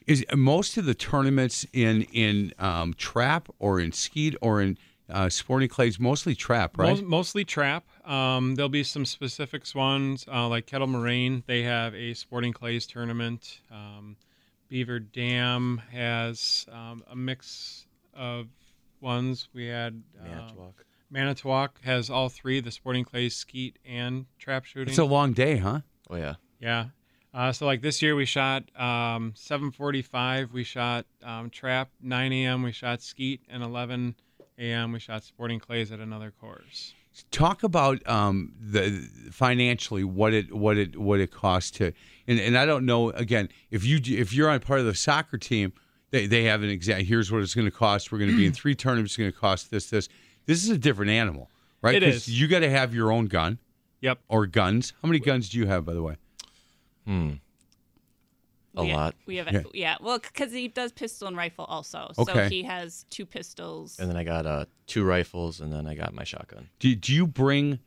[0.06, 4.78] Is most of the tournaments in in um, trap or in skeet or in
[5.10, 6.90] uh, sporting clays mostly trap, right?
[6.90, 7.86] Most, mostly trap.
[8.06, 11.44] Um, there'll be some specifics ones uh, like Kettle Moraine.
[11.48, 13.62] They have a sporting clays tournament.
[13.72, 14.18] Um,
[14.72, 18.48] Beaver Dam has um, a mix of
[19.02, 19.50] ones.
[19.54, 20.86] We had uh, Manitowoc.
[21.10, 24.88] Manitowoc has all three: the sporting clays, skeet, and trap shooting.
[24.88, 25.82] it's a long day, huh?
[26.10, 26.36] Oh yeah.
[26.62, 26.86] Yeah.
[27.34, 30.54] Uh, so like this year we shot um, 7:45.
[30.54, 32.64] We shot um, trap 9 a.m.
[32.64, 34.16] We shot skeet and 11
[34.58, 34.94] a.m.
[34.94, 36.94] We shot sporting clays at another course.
[37.30, 41.94] Talk about um, the financially what it what it what it costs to,
[42.28, 45.38] and, and I don't know again if you if you're on part of the soccer
[45.38, 45.72] team,
[46.10, 48.12] they, they have an exact here's what it's going to cost.
[48.12, 49.14] We're going to be in three tournaments.
[49.14, 50.10] It's going to cost this this.
[50.46, 51.50] This is a different animal,
[51.82, 51.96] right?
[51.96, 52.40] It 'Cause is.
[52.42, 53.60] You got to have your own gun
[54.02, 54.20] Yep.
[54.28, 54.94] or guns.
[55.02, 56.16] How many guns do you have, by the way?
[57.06, 57.34] Hmm.
[58.76, 59.16] A we ha- lot.
[59.26, 59.64] we have, Yeah.
[59.74, 59.96] yeah.
[60.02, 62.34] Well, because he does pistol and rifle also, Okay.
[62.34, 64.00] so he has two pistols.
[64.00, 66.70] And then I got uh, two rifles, and then I got my shotgun.
[66.80, 67.80] Do, do you bring?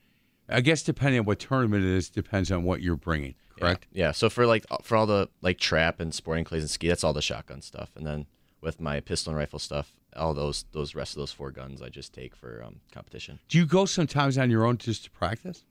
[0.48, 3.34] I guess depending on what tournament it is, depends on what you're bringing.
[3.58, 3.86] Correct.
[3.92, 4.12] Yeah.
[4.12, 7.12] So for like for all the like trap and sporting clays and ski, that's all
[7.14, 7.90] the shotgun stuff.
[7.96, 8.26] And then
[8.60, 11.88] with my pistol and rifle stuff, all those those rest of those four guns I
[11.88, 13.38] just take for um, competition.
[13.48, 15.64] Do you go sometimes on your own just to practice?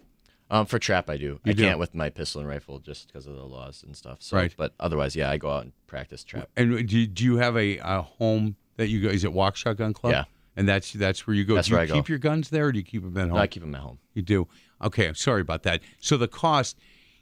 [0.53, 1.23] Um, for trap, I do.
[1.23, 1.63] You I do?
[1.63, 4.17] can't with my pistol and rifle just because of the laws and stuff.
[4.21, 4.53] So, Right.
[4.55, 6.47] But otherwise, yeah, I go out and practice trap.
[6.55, 9.07] And do, do you have a, a home that you go?
[9.09, 10.13] Is it Waukesha Gun Club?
[10.13, 10.23] Yeah.
[10.55, 11.55] And that's that's where you go.
[11.55, 11.95] That's do you where I go.
[11.95, 13.37] keep your guns there, or do you keep them at home?
[13.37, 13.97] No, I keep them at home.
[14.13, 14.47] You do.
[14.83, 15.81] Okay, I'm sorry about that.
[15.99, 16.77] So the cost,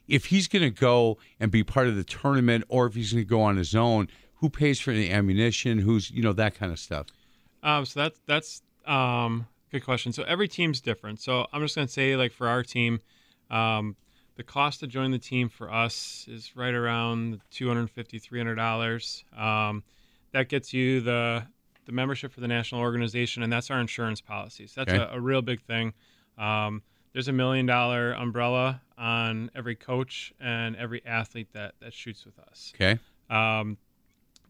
[0.09, 3.23] if he's going to go and be part of the tournament, or if he's going
[3.23, 4.09] to go on his own,
[4.41, 5.79] who pays for the ammunition?
[5.79, 7.07] Who's you know that kind of stuff?
[7.63, 10.11] Um, so that's that's um, good question.
[10.11, 11.21] So every team's different.
[11.21, 12.99] So I'm just gonna say like for our team,
[13.51, 13.95] um,
[14.37, 19.23] the cost to join the team for us is right around $250, 300 dollars.
[19.37, 19.83] Um,
[20.31, 21.45] that gets you the
[21.85, 24.73] the membership for the national organization, and that's our insurance policies.
[24.75, 25.01] That's Okay.
[25.01, 25.93] a, a real big thing.
[26.37, 26.81] Um,
[27.13, 32.39] there's a million dollar umbrella on every coach and every athlete that that shoots with
[32.39, 32.71] us.
[32.75, 32.97] Okay.
[33.29, 33.77] Um,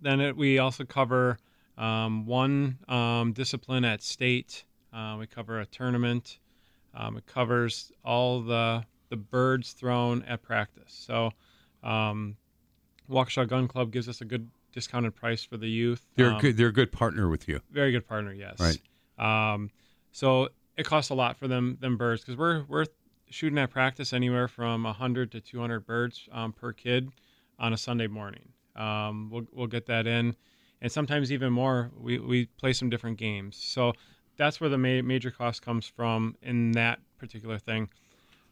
[0.02, 1.40] then it, we also cover
[1.78, 4.64] um, one um, discipline at state.
[4.94, 6.38] Uh, we cover a tournament.
[6.94, 10.94] Um, it covers all the the birds thrown at practice.
[10.94, 11.32] So,
[11.84, 12.38] um,
[13.10, 16.06] Waukesha Gun Club gives us a good discounted price for the youth.
[16.16, 16.58] They're a Um, good.
[16.58, 17.60] They're a good partner with you.
[17.70, 18.58] very good partner, yes.
[18.60, 19.54] Right.
[19.54, 19.70] Um,
[20.12, 22.86] so it costs a lot for them them birds because we're we're
[23.30, 27.10] shooting at practice anywhere from 100 to 200 birds um, per kid
[27.60, 28.50] on a Sunday morning.
[28.76, 30.36] Um, we'll we'll get that in,
[30.82, 31.92] and sometimes even more.
[31.98, 33.94] We we play some different games, so
[34.42, 37.88] that's where the ma- major cost comes from in that particular thing.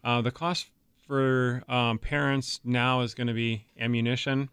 [0.03, 0.67] Uh, the cost
[1.07, 4.49] for um, parents now is going to be ammunition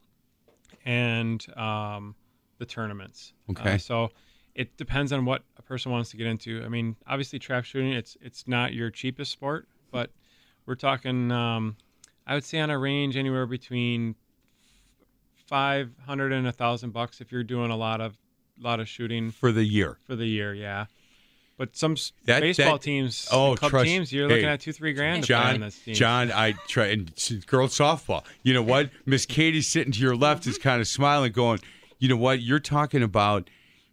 [0.87, 2.14] and um,
[2.57, 3.35] the tournaments.
[3.51, 3.75] Okay.
[3.75, 4.11] Uh, so
[4.55, 6.62] it depends on what a person wants to get into.
[6.64, 10.11] I mean, obviously, trap shooting it's it's not your cheapest sport, but
[10.64, 11.31] we're talking.
[11.31, 11.77] Um,
[12.27, 14.14] I would say on a range anywhere between
[15.35, 18.16] five hundred and a thousand bucks if you're doing a lot of
[18.59, 19.99] lot of shooting for the year.
[20.07, 20.55] for the year.
[20.55, 20.87] Yeah.
[21.59, 24.92] But some That- baseball that- teams, oh, club trust- teams, you're looking at two, three
[24.92, 25.25] grand.
[25.25, 25.95] John, this team.
[25.95, 27.07] John, I try and
[27.47, 28.25] girls softball.
[28.42, 28.90] You know what?
[29.07, 30.69] Miss Katie sitting to your left is mm-hmm.
[30.69, 31.61] kind of smiling, going,
[31.99, 32.42] "You know what?
[32.42, 33.49] You're talking about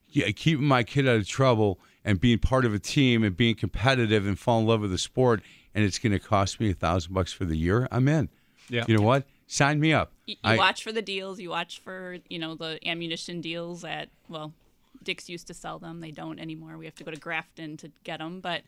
[0.10, 3.56] yeah, keeping my kid out of trouble and being part of a team and being
[3.56, 5.42] competitive and fall in love with the sport,
[5.74, 7.88] and it's going to cost me a thousand bucks for the year.
[7.92, 8.30] I'm in.
[8.70, 8.86] Yeah.
[8.88, 9.26] You know what?
[9.48, 10.12] Sign me up.
[10.26, 11.40] You, you I- watch for the deals.
[11.40, 14.54] You watch for you know the ammunition deals at well,
[15.04, 16.00] Dick's used to sell them.
[16.00, 16.78] They don't anymore.
[16.78, 18.40] We have to go to Grafton to get them.
[18.40, 18.62] But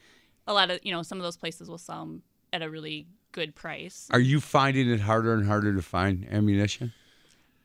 [0.48, 2.22] a lot of you know some of those places will sell them
[2.54, 4.08] at a really good price.
[4.12, 6.94] Are you finding it harder and harder to find ammunition?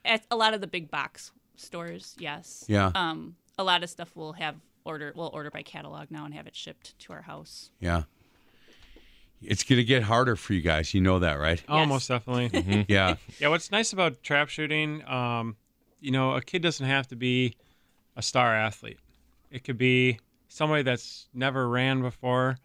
[0.04, 2.64] At a lot of the big box stores, yes.
[2.68, 2.90] Yeah.
[2.94, 5.12] Um, a lot of stuff we'll have order.
[5.14, 7.70] We'll order by catalog now and have it shipped to our house.
[7.80, 8.04] Yeah.
[9.42, 10.92] It's going to get harder for you guys.
[10.92, 11.62] You know that, right?
[11.68, 11.88] Oh, Yes.
[11.88, 12.85] most definitely.
[12.88, 13.16] Yeah.
[13.38, 15.56] Yeah, what's nice about trap shooting, um,
[16.00, 17.56] you know, a kid doesn't have to be
[18.20, 18.98] a star athlete.
[19.50, 22.56] It could be somebody that's never ran before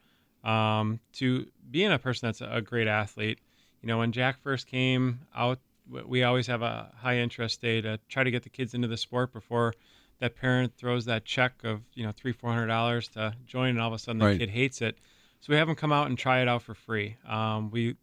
[0.43, 3.39] um, to being a person that's a great athlete.
[3.81, 7.99] You know, when Jack first came out, we always have a high interest day to
[8.09, 9.73] try to get the kids into the sport before
[10.19, 13.81] that parent throws that check of you know three four hundred dollars to join, and
[13.81, 14.39] all of a sudden the Right.
[14.39, 14.97] kid hates it.
[15.41, 17.17] So we have them come out and try it out for free.
[17.27, 17.95] Um, we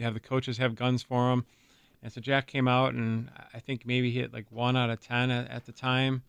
[0.00, 1.44] have the coaches have guns for them
[2.02, 4.98] And so Jack came out, and I think maybe he hit like one out of
[5.00, 6.22] ten at, at the time,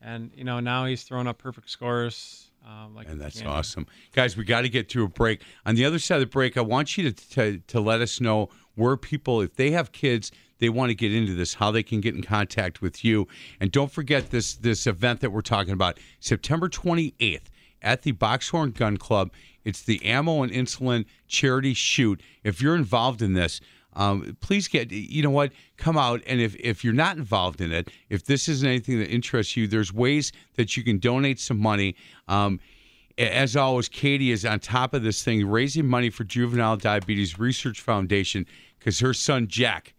[0.00, 2.50] and you know now he's throwing up perfect scores.
[2.66, 3.86] Um, like And that's awesome.
[4.12, 5.42] Guys, we got to get to a break.
[5.64, 8.20] On the other side of the break, I want you to, to, to let us
[8.20, 11.82] know where people, if they have kids, they want to get into this, how they
[11.82, 13.26] can get in contact with you.
[13.60, 17.42] And don't forget this this event that we're talking about, September 28th
[17.80, 19.32] at the Boxhorn Gun Club.
[19.64, 22.22] It's the Ammo and Insulin Charity Shoot.
[22.42, 23.60] If you're involved in this,
[23.98, 25.52] um, please get you know what?
[25.76, 29.08] Come out and if, if you're not involved in it if this isn't anything that
[29.08, 31.96] interests you there's ways that you can donate some money.
[32.28, 32.60] Um,
[33.18, 37.80] as always katie is on top of this thing raising money for juvenile diabetes research
[37.80, 38.46] foundation
[38.78, 39.92] because her son jack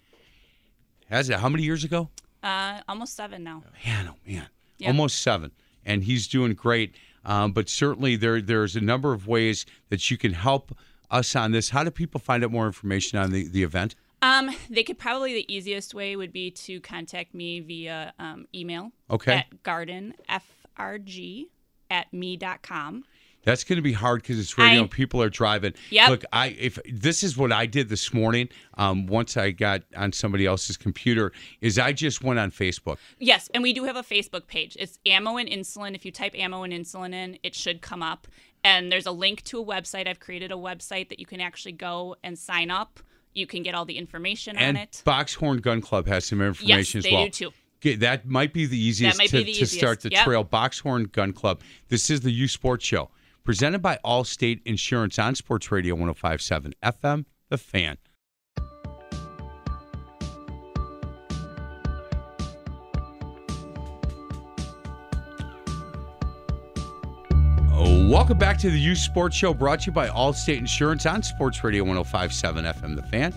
[1.09, 2.09] has it how many years ago?
[2.41, 3.61] Uh, almost seven now.
[3.85, 4.47] man oh man.
[4.77, 4.87] Yeah.
[4.87, 5.51] almost seven
[5.85, 6.95] and he's doing great.
[7.25, 10.73] Um, but certainly there there's a number of ways that you can help
[11.11, 14.49] us on this how do people find out more information on the, the event Um,
[14.69, 18.91] they could probably the easiest way would be to contact me via um, email.
[19.09, 19.33] Okay.
[19.37, 21.47] At gardenfrg
[21.89, 23.05] at me.com.
[23.45, 25.73] That's going to be hard because it's radio I- and people are driving.
[25.89, 26.09] Yep.
[26.09, 28.49] Look, I if this is what I did this morning.
[28.77, 32.97] Um, once I got on somebody else's computer, is I just went on Facebook.
[33.17, 34.75] Yes, and we do have a Facebook page.
[34.77, 35.95] It's ammo and insulin.
[35.95, 38.27] If you type ammo and insulin in, it should come up.
[38.63, 40.07] And there's a link to a website.
[40.07, 42.99] I've created a website that you can actually go and sign up.
[43.33, 45.01] You can get all the information And on it.
[45.05, 47.21] Boxhorn Gun Club has some information Yes, as well.
[47.23, 47.51] they do too.
[47.81, 50.25] Okay, that might be the easiest to, be the to start the Yep.
[50.25, 50.43] trail.
[50.43, 51.61] Boxhorn Gun Club.
[51.87, 53.09] This is the Youth Sports Show,
[53.45, 57.97] presented by Allstate Insurance on Sports Radio 1057 FM, The Fan.
[68.09, 71.63] Welcome back to the Youth Sports Show brought to you by Allstate Insurance on Sports
[71.63, 73.31] Radio 1057 FM The Fan.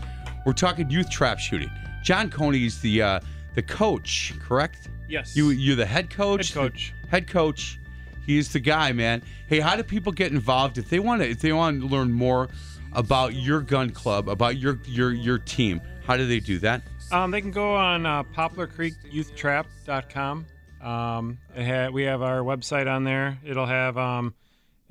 [0.47, 1.71] We're talking youth trap shooting.
[2.03, 3.21] John Coney's the uh,
[3.55, 4.89] the coach, correct?
[5.11, 5.37] Yes.
[5.37, 6.55] You you're the head coach.
[6.55, 6.95] Head coach.
[7.11, 7.79] Head coach.
[8.25, 9.23] He's the guy, man.
[9.47, 12.11] Hey, how do people get involved if they want to if they want to learn
[12.11, 12.49] more
[12.95, 15.83] about your gun club, about your your your team?
[16.07, 16.81] How do they do that?
[17.13, 20.47] Um, they can go on uh, poplarcreekyouthtrap.com.
[20.81, 23.37] Um, ha- we have our website on there.
[23.45, 24.33] It'll have um,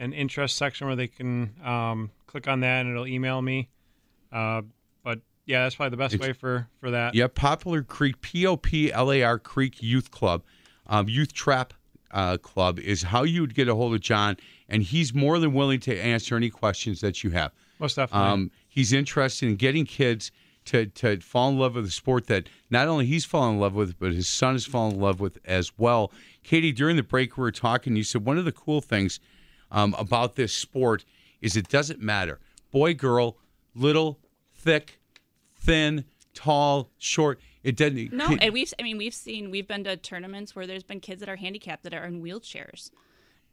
[0.02, 3.70] an interest section where they can um, click on that and it'll email me.
[4.32, 4.64] Uh,
[5.04, 7.14] but yeah, that's probably the best It's- way for, for that.
[7.16, 10.44] Yeah, Poplar Creek, P O P L A R Creek Youth Club,
[10.88, 11.74] um, Youth Trap
[12.12, 14.38] uh, Club is how you would get a hold of John,
[14.68, 17.52] and he's more than willing to answer any questions that you have.
[17.80, 18.28] Most definitely.
[18.28, 20.32] Um, he's interested in getting kids
[20.66, 23.74] to, to fall in love with a sport that not only he's fallen in love
[23.74, 26.12] with, but his son has fallen in love with as well.
[26.44, 27.96] Katie, during the break, we were talking.
[27.96, 29.20] You said one of the cool things
[29.72, 31.06] um, about this sport
[31.42, 32.40] is it doesn't matter
[32.72, 33.38] boy, girl,
[33.76, 34.18] little,
[34.54, 35.00] thick,
[35.56, 37.40] thin, tall, short.
[37.64, 38.14] It doesn't.
[38.14, 41.20] No, and we've I mean we've seen we've been to tournaments where there's been kids
[41.20, 42.90] that are handicapped that are in wheelchairs.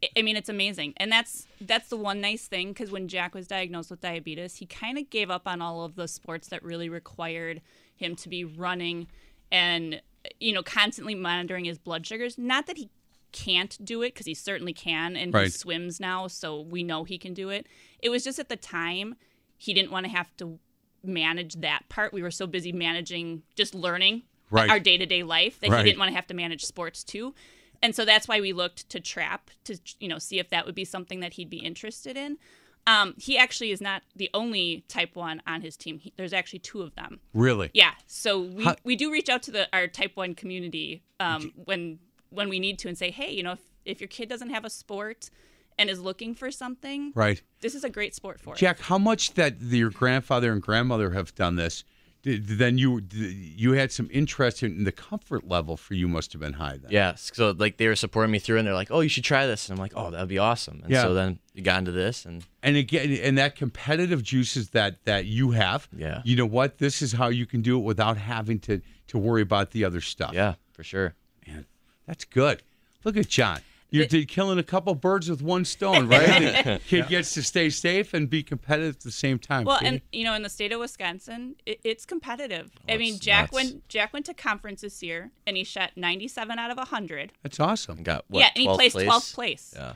[0.02, 3.35] I- I mean it's amazing, and that's that's the one nice thing because when Jack
[3.35, 6.62] was diagnosed with diabetes, he kind of gave up on all of the sports that
[6.62, 7.61] really required
[7.96, 9.09] him to be running
[9.50, 10.00] and
[10.40, 12.38] you know constantly monitoring his blood sugars.
[12.38, 12.88] Not that he
[13.32, 17.18] can't do it because he certainly can, and he swims now, so we know he
[17.18, 17.66] can do it.
[18.00, 19.16] It was just at the time
[19.56, 20.58] he didn't want to have to
[21.02, 22.12] manage that part.
[22.12, 24.70] We were so busy managing just learning Right.
[24.70, 25.78] our day to day life that Right.
[25.84, 27.34] he didn't want to have to manage sports too.
[27.82, 30.74] And so that's why we looked to trap to you know see if that would
[30.74, 32.38] be something that he'd be interested in.
[32.86, 35.98] Um, he actually is not the only type one on his team.
[35.98, 37.20] He, there's actually two of them.
[37.34, 37.70] really.
[37.74, 41.52] Yeah, so we, How- we do reach out to the our type one community um,
[41.66, 41.98] when
[42.30, 44.64] when we need to and say, hey, you know, if, if your kid doesn't have
[44.64, 45.30] a sport
[45.78, 47.40] and is looking for something, Right.
[47.60, 48.58] this is a great sport for it.
[48.58, 51.84] Jack, how much that your grandfather and grandmother have done this?
[52.24, 56.54] Then you you had some interest in the comfort level for you must have been
[56.54, 56.90] high then.
[56.90, 59.46] Yeah, so like they were supporting me through, and they're like, "Oh, you should try
[59.46, 61.02] this," and I'm like, "Oh, that'd be awesome." And Yeah.
[61.04, 65.26] so then you got into this, and and again and that competitive juices that that
[65.26, 66.20] you have Yeah.
[66.24, 69.40] you know what this is how you can do it without having to to worry
[69.42, 71.14] about the other stuff yeah, for sure.
[71.46, 71.66] man
[72.08, 72.62] that's good
[73.04, 77.08] look at john you did killing a couple birds with one stone right the kid
[77.08, 79.88] gets to stay safe and be competitive at the same time Well, Katie.
[79.88, 82.70] and you know, in the state of Wisconsin, it, it's competitive.
[82.86, 83.52] I mean, Jack nuts.
[83.54, 87.32] went Jack went to conference this year, and he shot 97 out of 100.
[87.42, 88.40] that's awesome got what?
[88.40, 89.09] yeah, and he placed place?
[89.09, 89.72] 12th place.
[89.74, 89.94] Yeah,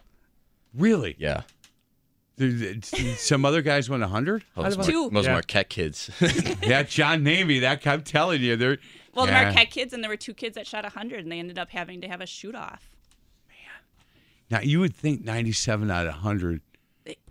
[0.74, 1.42] really yeah.
[2.36, 5.10] There- there- some other guys went 100 Oh, Out those of Mar- Two.
[5.12, 5.32] those Yeah.
[5.34, 6.10] Marquette kids.
[6.62, 7.58] yeah john Navy.
[7.58, 8.78] that i'm telling you they're
[9.14, 9.32] Well, the.
[9.32, 12.00] Marquette kids, and there were two kids that shot 100, and they ended up having
[12.00, 12.90] to have a shoot off.
[13.48, 13.56] Man.
[14.50, 16.60] Now you would think 97 out of 100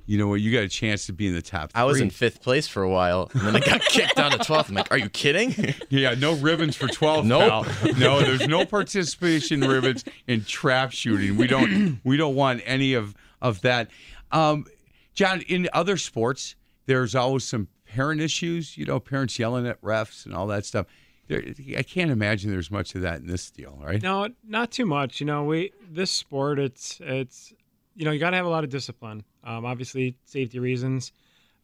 [0.05, 0.41] You know what?
[0.41, 1.71] You got a chance to be in the top.
[1.73, 4.37] I was in fifth place for a while, and then I got kicked down to
[4.37, 4.69] 12th.
[4.69, 5.55] I'm like, are you kidding?
[5.89, 7.25] Yeah, no ribbons for 12.
[7.25, 7.67] Nope.
[7.97, 11.35] No, there's no participation ribbons in trap shooting.
[11.35, 13.89] We don't we don't want any of of that.
[14.31, 14.65] Um,
[15.13, 16.55] John, in other sports,
[16.85, 20.85] there's always some parent issues, you know, parents yelling at refs and all that stuff.
[21.31, 24.01] There, I can't imagine there's much of that in this deal, right?
[24.01, 25.19] No, not too much.
[25.19, 27.53] You know, we this sport, it's it's
[27.95, 29.23] you know you got to have a lot of discipline.
[29.43, 31.11] Um, obviously, safety reasons.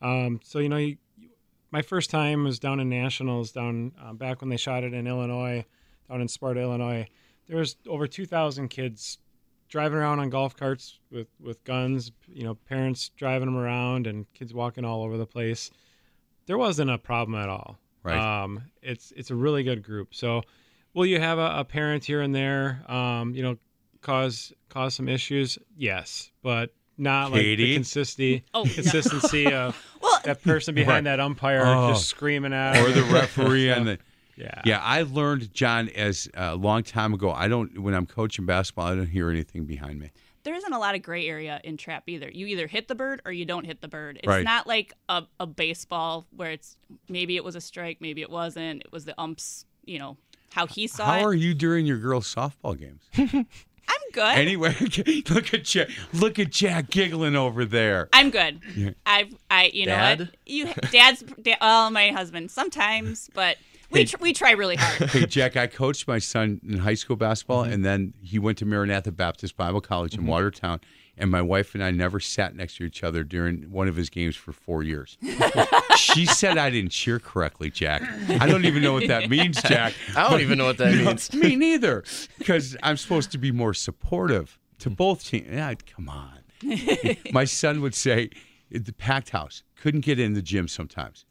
[0.01, 0.97] Um, so you know, you,
[1.71, 5.05] my first time was down in nationals, down um, back when they shot it in
[5.05, 5.65] Illinois,
[6.09, 7.07] down in Sparta, Illinois.
[7.47, 9.17] There was over two thousand kids
[9.69, 12.11] driving around on golf carts with with guns.
[12.27, 15.71] You know, parents driving them around and kids walking all over the place.
[16.45, 17.77] There wasn't a problem at all.
[18.07, 18.43] Right.
[18.43, 20.15] Um, it's it's a really good group.
[20.15, 20.41] So,
[20.93, 22.83] will you have a, a parent here and there?
[22.91, 23.57] Um, you know,
[24.01, 25.57] cause cause some issues?
[25.75, 28.73] Yes, but not like the consistency Oh, no.
[28.73, 31.89] consistency of Well, that person behind that umpire Oh.
[31.89, 33.99] just screaming at Or the referee and the
[34.35, 37.31] yeah Yeah, I learned, John, as uh, a long time ago.
[37.31, 40.09] I don't when I'm coaching basketball, I don't hear anything behind me.
[40.47, 42.29] There isn't a lot of gray area in trap either.
[42.31, 44.15] You either hit the bird or you don't hit the bird.
[44.17, 44.45] It's Right.
[44.45, 46.77] not like a, a baseball where it's
[47.09, 48.83] maybe it was a strike, maybe it wasn't.
[48.83, 50.15] It was the umps, you know,
[50.53, 51.07] how he saw it.
[51.07, 51.23] How it.
[51.25, 53.01] are you during your girls' softball games?
[53.89, 54.37] I'm good.
[54.37, 54.73] Anyway,
[55.29, 55.89] look at Jack.
[56.13, 58.07] Look at Jack giggling over there.
[58.13, 58.95] I'm good.
[59.05, 63.57] I've I you know what you dad's da- well my husband sometimes, but
[63.89, 64.05] we Hey.
[64.05, 65.09] tr- we try really hard.
[65.09, 67.73] Hey, Jack, I coached my son in high school basketball, mm-hmm.
[67.73, 70.29] and then he went to Maranatha Baptist Bible College in mm-hmm.
[70.29, 70.79] Watertown.
[71.19, 74.07] And my wife and I never sat next to each other during one of his
[74.07, 75.17] games for four years.
[75.97, 78.03] she said I didn't cheer correctly, Jack.
[78.39, 79.93] I don't even know what that means, Jack.
[80.15, 81.33] I don't even know what that No, means.
[81.33, 82.03] Me neither.
[82.37, 85.47] Because I'm supposed to be more supportive to both teams.
[85.49, 86.39] Yeah, come on.
[87.31, 88.29] My son would say,
[88.69, 91.25] the packed house, couldn't get in the gym sometimes.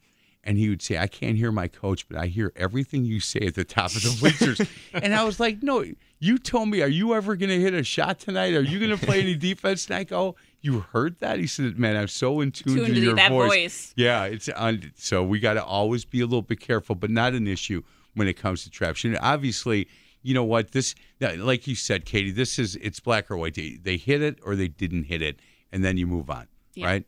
[0.46, 3.40] And he would say, I can't hear my coach, but I hear everything you say
[3.40, 4.60] at the top of the bleachers.
[4.94, 5.84] and I was like, No,
[6.20, 8.54] you told me, are you ever going to hit a shot tonight?
[8.54, 10.12] Are you going to play any defense tonight?
[10.12, 11.38] Oh, you heard that?
[11.40, 13.50] He said, Man, I'm so in tune Tuned to to your that voice.
[13.50, 13.94] voice.
[13.96, 14.92] Yeah, it's on.
[14.96, 17.82] So we got to always be a little bit careful, but not an issue
[18.14, 19.18] when it comes to trap shooting.
[19.18, 19.88] Obviously,
[20.22, 20.70] you know what?
[20.72, 23.54] This, like you said, Katie, this is it's black or white.
[23.54, 25.40] They, they hit it or they didn't hit it,
[25.72, 27.06] and then you move on, Yeah, right?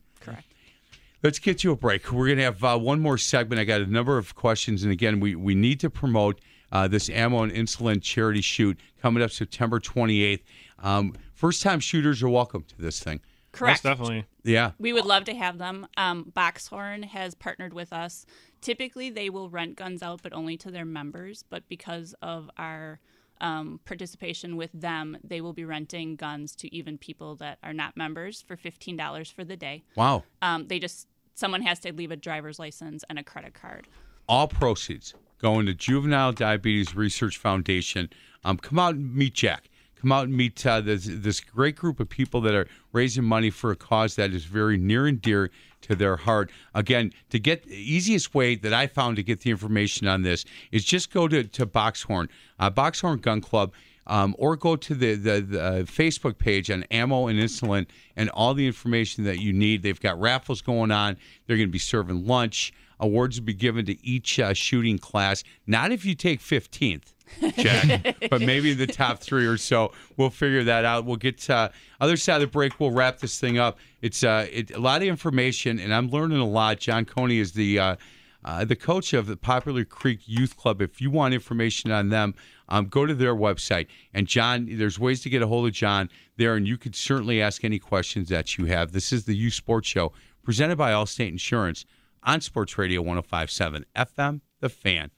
[1.21, 1.25] Correct.
[1.25, 2.12] Let's get you a break.
[2.12, 3.61] We're going to have uh, one more segment.
[3.61, 6.41] I got a number of questions, and again, we we need to promote
[6.71, 10.43] uh, this ammo and insulin charity shoot coming up September 28th.
[10.81, 13.21] Um, first time shooters are welcome to this thing.
[13.53, 13.83] Correct.
[13.85, 14.27] Most definitely.
[14.45, 14.73] Yeah.
[14.79, 15.87] We would love to have them.
[15.97, 18.27] Um, Boxhorn has partnered with us.
[18.61, 21.45] Typically, they will rent guns out, but only to their members.
[21.49, 23.01] But because of our
[23.41, 27.97] um, participation with them, they will be renting guns to even people that are not
[27.97, 29.82] members for fifteen dollars for the day.
[29.97, 30.24] Wow.
[30.43, 33.86] Um, they just someone has to leave a driver's license and a credit card.
[34.28, 38.11] all proceeds going to Juvenile Diabetes Research Foundation.
[38.45, 39.70] Um, come out and meet Jack.
[40.01, 43.51] Come out and meet uh, this, this great group of people that are raising money
[43.51, 45.51] for a cause that is very near and dear
[45.83, 46.51] to their heart.
[46.74, 50.45] Again, to get the easiest way that I found to get the information on this
[50.72, 53.72] is just go to, to Boxhorn, uh, Boxhorn Gun Club.
[54.11, 58.31] Um, or go to the, the, the uh, Facebook page on ammo and insulin and
[58.31, 59.83] all the information that you need.
[59.83, 61.18] They've got raffles going on.
[61.47, 62.72] They're going to be serving lunch.
[63.01, 65.45] Awards will be given to each uh, shooting class.
[65.66, 67.12] Not if you take 15th,
[67.57, 69.93] Jack, but maybe the top three or so.
[70.16, 71.05] We'll figure that out.
[71.05, 71.70] We'll get uh,
[72.01, 72.79] other side of the break.
[72.81, 73.79] We'll wrap this thing up.
[74.03, 76.79] It's uh, it, a lot of information, and I'm learning a lot.
[76.79, 77.97] John Coney is the uh,
[78.45, 80.81] uh, the coach of the Poplar Creek Youth Club.
[80.81, 82.35] If you want information on them,
[82.68, 83.89] um, go to their website.
[84.14, 87.43] And John, there's ways to get a hold of John there, and you could certainly
[87.43, 88.93] ask any questions that you have.
[88.93, 90.12] This is the Youth Sports Show
[90.45, 91.85] presented by Allstate Insurance
[92.22, 95.11] on Sports Radio 1057 FM, The Fan.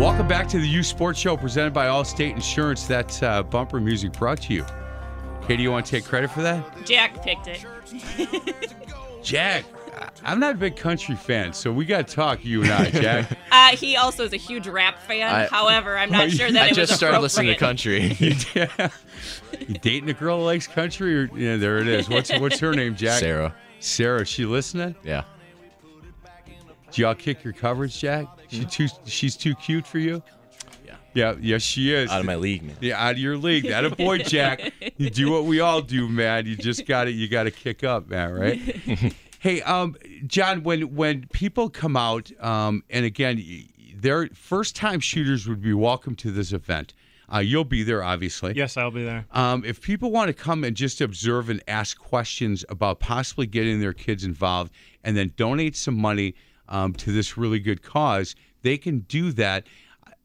[0.00, 2.86] Welcome back to the Youth Sports Show presented by Allstate Insurance.
[2.86, 4.64] That uh, bumper music brought to you.
[5.46, 6.86] Katie, you want to take credit for that?
[6.86, 7.66] Jack picked it.
[9.22, 9.64] Jack,
[9.98, 12.90] I- I'm not a big country fan, so we got to talk, you and I,
[12.90, 13.38] Jack.
[13.52, 15.28] Uh, he also is a huge rap fan.
[15.32, 18.16] I- However, I'm not sure that I it just was started listening to country.
[18.54, 18.88] yeah.
[19.68, 21.18] You dating a girl that likes country?
[21.24, 22.08] Or, yeah, there it is.
[22.08, 23.20] What's what's her name, Jack?
[23.20, 23.54] Sarah.
[23.80, 24.22] Sarah.
[24.22, 24.94] Is she listening?
[25.04, 25.24] Yeah.
[26.92, 28.26] Do y'all kick your coverage, Jack?
[28.48, 30.22] She too she's too cute for you?
[30.84, 30.94] Yeah.
[31.14, 32.10] Yeah, yes, she is.
[32.10, 32.76] Out of my league, man.
[32.80, 33.64] Yeah, out of your league.
[33.64, 34.72] That a boy, Jack.
[34.96, 36.46] You do what we all do, man.
[36.46, 38.32] You just got to You got to kick up, man.
[38.32, 38.58] Right?
[39.38, 45.00] hey, um, John, when when people come out, um, and again, y- their first time
[45.00, 46.94] shooters would be welcome to this event.
[47.32, 48.54] Uh, you'll be there, obviously.
[48.54, 49.24] Yes, I'll be there.
[49.30, 53.80] Um, if people want to come and just observe and ask questions about possibly getting
[53.80, 54.72] their kids involved
[55.04, 56.34] and then donate some money
[56.70, 59.66] um, to this really good cause, they can do that.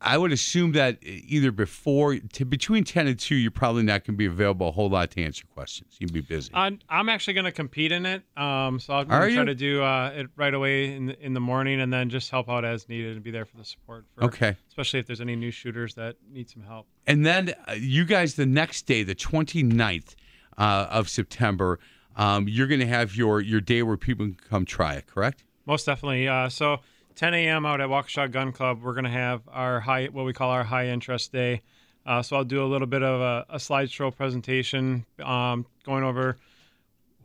[0.02, 4.14] I would assume that either before, to, between 10 and 2, you're probably not going
[4.14, 5.96] to be available a whole lot to answer questions.
[6.00, 6.52] You'd be busy.
[6.54, 8.22] I'm, I'm actually going to compete in it.
[8.38, 11.26] Um, so I'm Are going to try to do uh, it right away in the,
[11.26, 13.66] in the morning and then just help out as needed and be there for the
[13.66, 14.06] support.
[14.16, 14.56] For, Okay.
[14.68, 16.88] Especially if there's any new shooters that need some help.
[17.08, 20.16] And then uh, you guys, the next day, the 29th
[20.58, 21.80] uh, of September,
[22.16, 25.46] um, you're going to have your, your day where people can come try it, correct?
[25.66, 26.28] Most definitely.
[26.28, 26.80] Uh, so
[27.16, 27.66] 10 a.m.
[27.66, 30.64] out at Waukesha Gun Club, we're going to have our high, what we call our
[30.64, 31.62] high interest day.
[32.06, 36.38] Uh, so I'll do a little bit of a, a slideshow presentation, um, going over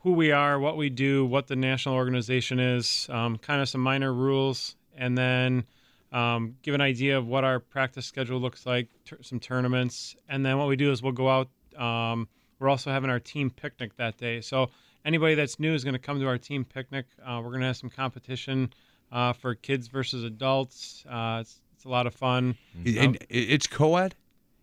[0.03, 3.83] who we are, what we do, what the national organization is, um, kind of some
[3.83, 5.65] minor rules, and then
[6.13, 8.89] um, give an idea of what our practice schedule looks like,
[9.21, 11.49] some tournaments, and then what we do is we'll go out.
[11.77, 12.29] Um,
[12.59, 14.71] we're also having our team picnic that day, so
[15.05, 17.07] anybody that's new is going to come to our team picnic.
[17.25, 18.73] Uh, we're going to have some competition
[19.13, 21.05] uh, for kids versus adults.
[21.09, 22.57] Uh, it's, it's a lot of fun.
[22.87, 24.15] And it- it's co ed?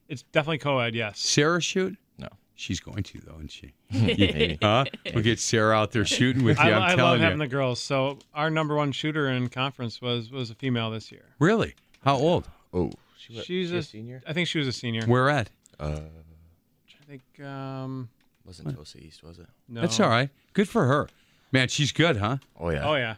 [0.10, 1.20] It's definitely co-ed, yes.
[1.20, 1.98] Sarah shoot?
[2.18, 2.30] No.
[2.56, 3.74] She's going to, though, isn't she?
[3.92, 4.58] Maybe.
[4.62, 4.86] Huh?
[5.14, 6.64] We'll get Sarah out there shooting with you.
[6.64, 7.46] I, I'm I love telling having you.
[7.46, 7.82] the girls.
[7.82, 11.26] So our number one shooter in conference was was a female this year.
[11.40, 11.76] Really?
[12.06, 12.48] How old?
[12.74, 14.24] Oh, she was, She's she a a senior.
[14.26, 15.06] I think she was a senior.
[15.08, 15.50] Where at?
[15.78, 16.00] Uh,
[17.02, 18.08] I think um
[18.48, 19.46] wasn't Tosa East, was it?
[19.70, 19.82] no.
[19.82, 20.30] That's all right.
[20.54, 21.08] Good for her.
[21.52, 22.38] Man, she's good, huh?
[22.60, 22.88] Oh yeah.
[22.90, 23.16] Oh yeah.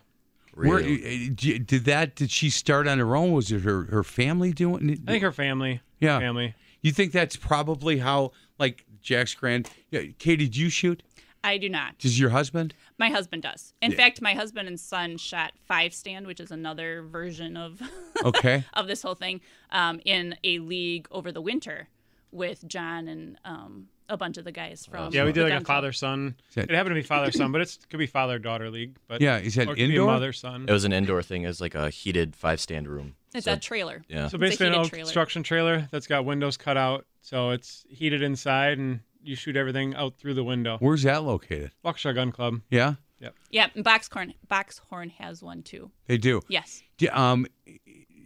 [0.56, 1.30] Where Real.
[1.30, 2.16] uh, d- did that?
[2.16, 3.32] Did she start on her own?
[3.32, 5.00] Was it her her family doing it?
[5.08, 5.82] I think her family.
[6.00, 6.20] Yeah.
[6.20, 6.56] Family.
[6.82, 9.70] You think that's probably how, like Jack's grand?
[9.92, 11.04] Yeah, Katie, did you shoot?
[11.44, 11.98] I do not.
[12.00, 12.74] Does your husband?
[12.98, 13.74] My husband does.
[13.82, 17.82] In fact, my husband and son shot five stand, which is another version of
[18.26, 18.66] Okay.
[18.74, 19.40] of this whole thing,
[19.72, 21.88] um, in a league over the winter
[22.32, 25.14] with John and um, a bunch of the guys from.
[25.14, 26.36] Yeah, we did like a father son.
[26.56, 28.98] It happened to be father son, but it could be father daughter league.
[29.08, 30.08] But Yeah, is that or it could be indoor?
[30.08, 30.66] mother son.
[30.68, 31.44] It was an indoor thing.
[31.44, 33.16] It was like a heated five stand room.
[33.34, 34.04] It's So- a trailer.
[34.10, 34.28] Yeah.
[34.28, 35.06] So a basically, an heated old trailer.
[35.06, 39.94] construction trailer that's got windows cut out, so it's heated inside, and you shoot everything
[39.96, 40.78] out through the window.
[40.80, 41.72] Where's that located?
[41.86, 42.62] Waukesha Gun Club.
[42.72, 43.36] Yeah, Yep.
[43.52, 45.92] Yeah, and Boxhorn Boxhorn has one too.
[46.08, 46.42] they do.
[46.48, 46.82] Yes.
[46.98, 47.46] D- Um,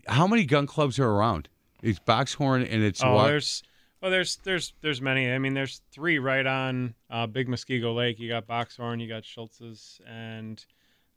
[0.07, 1.49] how many gun clubs are around?
[1.81, 3.27] It's Boxhorn and it's Oh, what?
[3.27, 3.63] there's
[4.03, 5.31] well, there's there's there's many.
[5.31, 8.19] I mean, there's three right on uh, Big Muskego Lake.
[8.19, 10.63] You got Boxhorn, you got Schultz's, and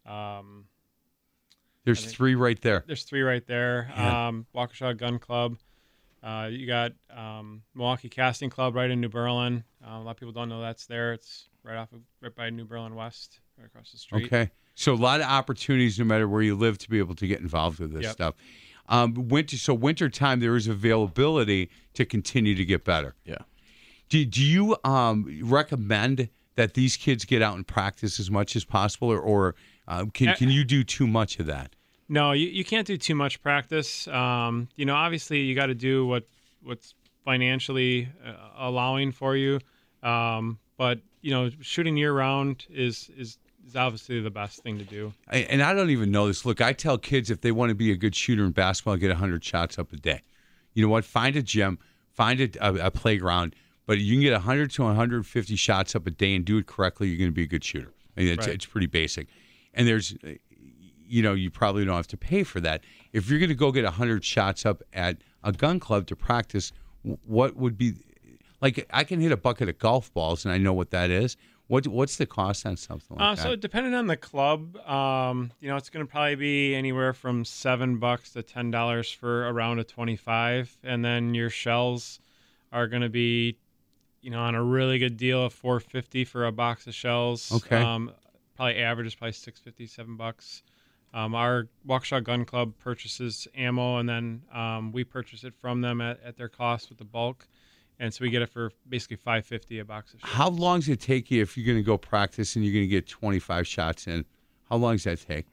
[0.05, 0.63] um,
[1.83, 2.85] There's three right there.
[2.87, 3.91] there's three right there.
[3.93, 4.27] Yeah.
[4.29, 5.57] Um, Waukesha Gun Club.
[6.23, 9.65] Uh, you got um, Milwaukee Casting Club right in New Berlin.
[9.85, 11.11] Uh, a lot of people don't know that's there.
[11.11, 14.27] It's right off of right by New Berlin West, right across the street.
[14.27, 14.49] Okay.
[14.75, 17.41] So a lot of opportunities, no matter where you live, to be able to get
[17.41, 18.11] involved with this Yep.
[18.13, 18.35] stuff.
[18.89, 19.57] Um, winter.
[19.57, 23.15] So winter time, there is availability to continue to get better.
[23.25, 23.39] Yeah.
[24.09, 28.63] Do, do you um, recommend that these kids get out and practice as much as
[28.63, 29.55] possible, or, or
[29.87, 31.75] uh, can can you do too much of that?
[32.09, 34.07] No, you, you can't do too much practice.
[34.07, 36.27] Um, you know, obviously you got to do what
[36.63, 36.93] what's
[37.25, 39.59] financially uh, allowing for you.
[40.01, 43.37] Um, but you know, shooting year round is is
[43.67, 45.13] is obviously the best thing to do.
[45.29, 46.45] I, and I don't even know this.
[46.45, 49.09] Look, I tell kids if they want to be a good shooter in basketball, get
[49.09, 50.21] 100 shots up a day.
[50.73, 51.05] You know what?
[51.05, 51.79] Find a gym,
[52.13, 53.55] find a, a, a playground,
[53.85, 57.09] but you can get 100 to 150 shots up a day and do it correctly.
[57.09, 57.93] You're going to be a good shooter.
[58.15, 58.55] I mean, it's, Right.
[58.55, 59.27] it's pretty basic.
[59.73, 60.31] And there's, uh,
[61.07, 62.83] you know, you probably don't have to pay for that.
[63.13, 66.71] If you're going to go get 100 shots up at a gun club to practice,
[67.25, 67.93] what would be
[68.61, 68.85] like?
[68.91, 71.37] I can hit a bucket of golf balls, and I know what that is.
[71.67, 73.41] What what's the cost on something like Uh, that?
[73.41, 77.43] so depending on the club, um, you know, it's going to probably be anywhere from
[77.43, 82.19] seven bucks to ten dollars for around a round of twenty-five, and then your shells
[82.71, 83.57] are going to be,
[84.21, 87.51] you know, on a really good deal of four fifty for a box of shells.
[87.51, 87.81] Okay.
[87.81, 88.11] Um,
[88.55, 90.63] probably average is probably six fifty, seven bucks.
[91.13, 95.99] Um, our Waukesha Gun Club purchases ammo, and then um, we purchase it from them
[96.01, 97.47] at, at their cost with the bulk,
[97.99, 100.33] and so we get it for basically five fifty a box of shells.
[100.33, 102.83] How long does it take you if you're going to go practice and you're going
[102.85, 104.25] to get 25 shots in?
[104.69, 105.45] How long does that take?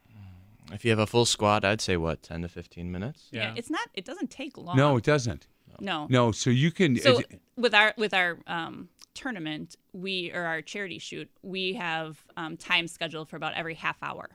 [0.73, 3.27] If you have a full squad, I'd say what, 10 to 15 minutes?
[3.31, 3.43] Yeah.
[3.49, 3.53] Yeah.
[3.55, 3.87] It's not.
[3.93, 4.75] It doesn't take long.
[4.75, 5.45] No, it doesn't.
[5.79, 6.07] No.
[6.09, 6.97] No, so you can.
[6.97, 12.23] So it- with our with our um, tournament, we or our charity shoot, we have
[12.37, 14.29] um, time scheduled for about every half hour.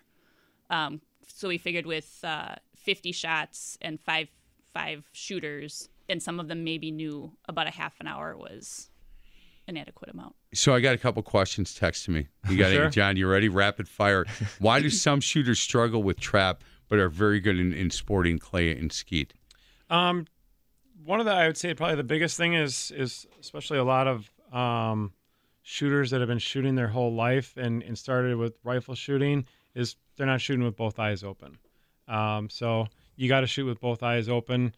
[0.69, 4.29] Um, so we figured with uh, 50 shots and five
[4.73, 8.91] five shooters, and some of them maybe knew about a half an hour was
[9.69, 10.35] an adequate amount.
[10.53, 11.75] So I got a couple questions.
[11.75, 12.27] Text to me.
[12.49, 12.85] You got Sure.
[12.87, 13.17] it, John.
[13.17, 13.49] You ready?
[13.49, 14.27] Rapid fire.
[14.59, 18.77] Why do some shooters struggle with trap but are very good in, in sporting clay
[18.77, 19.33] and skeet?
[19.89, 20.27] Um,
[21.05, 24.07] one of the I would say probably the biggest thing is is especially a lot
[24.09, 25.13] of um,
[25.63, 29.95] shooters that have been shooting their whole life and, and started with rifle shooting is
[30.17, 31.59] they're not shooting with both eyes open.
[32.09, 34.75] Um, so you got to shoot with both eyes open.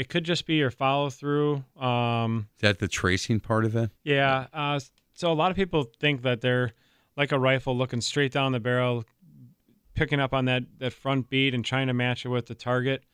[0.00, 1.62] It could just be your follow through.
[1.78, 3.90] Um, Is that the tracing part of it?
[4.02, 4.46] yeah.
[4.50, 4.80] Uh,
[5.12, 6.72] so a lot of people think that they're
[7.18, 9.04] like a rifle looking straight down the barrel,
[9.92, 13.04] picking up on that, that front bead and trying to match it with the target.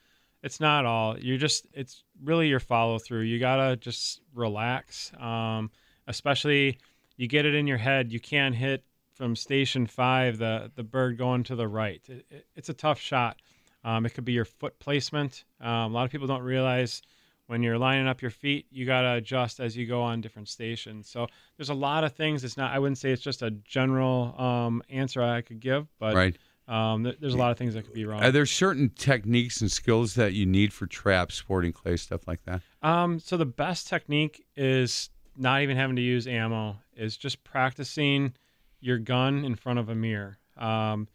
[0.45, 1.19] It's not all.
[1.19, 3.23] You're just, it's really your follow through.
[3.23, 5.11] You got to just relax.
[5.19, 5.73] Um,
[6.07, 6.79] especially
[7.17, 8.13] you get it in your head.
[8.13, 8.85] You can't hit
[9.15, 12.03] from station five, the, the bird going to the right.
[12.09, 13.43] It, it, it's a tough shot.
[13.87, 15.45] Um, it could be your foot placement.
[15.61, 17.03] Um, a lot of people don't realize
[17.47, 20.49] when you're lining up your feet, you got to adjust as you go on different
[20.49, 21.09] stations.
[21.09, 22.43] So there's a lot of things.
[22.43, 26.17] It's not, I wouldn't say it's just a general um, answer I could give, but
[26.17, 26.37] Right.
[26.67, 28.25] um, th- there's a lot of things that could be wrong.
[28.25, 32.43] Are there certain techniques and skills that you need for trap, sporting clay, stuff like
[32.47, 32.63] that?
[32.83, 36.79] Um, so the best technique is not even having to use ammo.
[36.97, 38.33] Is just practicing
[38.81, 40.39] your gun in front of a mirror.
[40.57, 41.07] Um,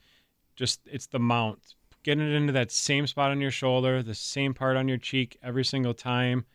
[0.55, 4.53] just it's the mount, getting it into that same spot on your shoulder, the same
[4.53, 6.45] part on your cheek every single time,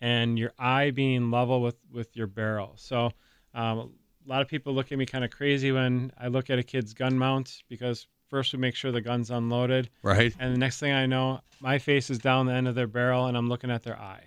[0.00, 2.72] and your eye being level with with your barrel.
[2.76, 3.12] So
[3.54, 6.58] um, a lot of people look at me kind of crazy when I look at
[6.58, 10.34] a kid's gun mount because first we make sure the gun's unloaded, Right.
[10.38, 13.26] and the next thing I know, my face is down the end of their barrel
[13.26, 14.24] and I'm looking at their eye.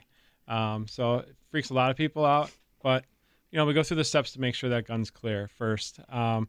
[0.47, 2.51] Um, so it freaks a lot of people out,
[2.81, 3.03] but
[3.51, 5.99] you know we go through the steps to make sure that gun's clear first.
[6.09, 6.47] Um,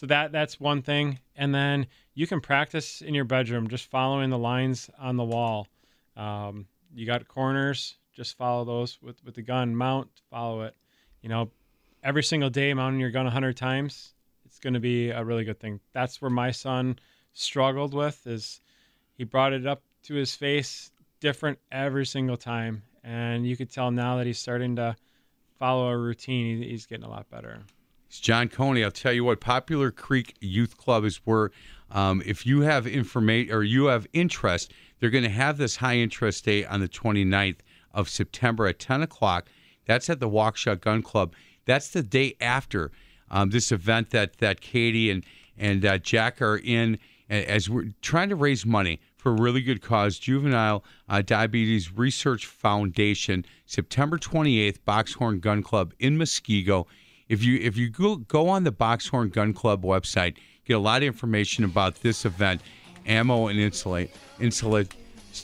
[0.00, 4.30] so that that's one thing, and then you can practice in your bedroom just following
[4.30, 5.68] the lines on the wall.
[6.16, 9.76] Um, you got corners, just follow those with with the gun.
[9.76, 10.74] Mount, follow it.
[11.20, 11.50] You know,
[12.02, 14.14] every single day mounting your gun a hundred times,
[14.46, 15.80] it's going to be a really good thing.
[15.92, 16.98] That's where my son
[17.34, 18.62] struggled with is
[19.18, 23.90] he brought it up to his face different every single time, and you could tell
[23.90, 24.96] now that he's starting to
[25.58, 26.62] follow a routine.
[26.62, 27.60] He's getting a lot better.
[28.10, 28.82] It's John Coney.
[28.82, 31.52] I'll tell you what, Poplar Creek Youth Club is where,
[31.92, 35.94] um, if you have information or you have interest, they're going to have this high
[35.94, 37.58] interest day on the 29th
[37.94, 39.46] of September at 10 o'clock.
[39.86, 41.34] That's at the Waukesha Gun Club.
[41.66, 42.90] That's the day after
[43.30, 45.24] um, this event that that Katie and
[45.56, 46.98] and uh, Jack are in
[47.28, 52.46] as we're trying to raise money for a really good cause, Juvenile uh, Diabetes Research
[52.46, 56.86] Foundation, September 28th, Boxhorn Gun Club in Muskego.
[57.30, 60.34] If you if you go go on the Boxhorn Gun Club website,
[60.66, 62.60] get a lot of information about this event,
[63.06, 64.10] ammo and insulate
[64.40, 64.92] insulate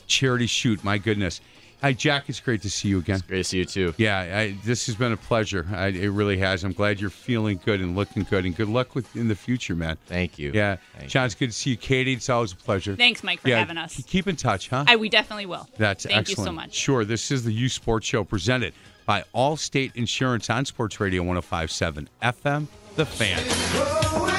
[0.05, 0.83] charity shoot.
[0.83, 1.39] My goodness,
[1.79, 3.21] hi Jack, it's great to see you again.
[3.25, 3.93] Great to see you too.
[3.95, 5.65] Yeah, I, this has been a pleasure.
[5.71, 6.65] I, it really has.
[6.65, 9.73] I'm glad you're feeling good and looking good, and good luck with in the future,
[9.73, 9.97] man.
[10.07, 10.51] Thank you.
[10.53, 12.11] Yeah, Thank John, it's good to see you, Katie.
[12.11, 12.97] It's always a pleasure.
[12.97, 14.03] Thanks, Mike, for yeah, having us.
[14.07, 14.83] Keep in touch, huh?
[14.89, 15.69] I, we definitely will.
[15.77, 16.37] That's Thank excellent.
[16.39, 16.73] you so much.
[16.73, 17.05] Sure.
[17.05, 18.73] This is the Youth Sports Show presented
[19.07, 24.37] by Allstate Insurance on Sports Radio 1057 FM, The Fan.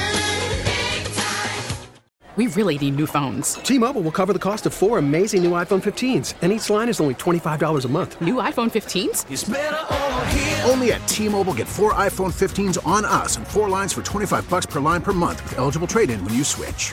[2.37, 3.55] We really need new phones.
[3.55, 7.01] T-Mobile will cover the cost of four amazing new iPhone 15s, and each line is
[7.01, 8.21] only $25 a month.
[8.21, 9.25] New iPhone 15s?
[10.71, 14.67] Only at T-Mobile get four iPhone 15s on us and four lines for 25 bucks
[14.67, 16.93] per line per month with eligible trade-in when you switch.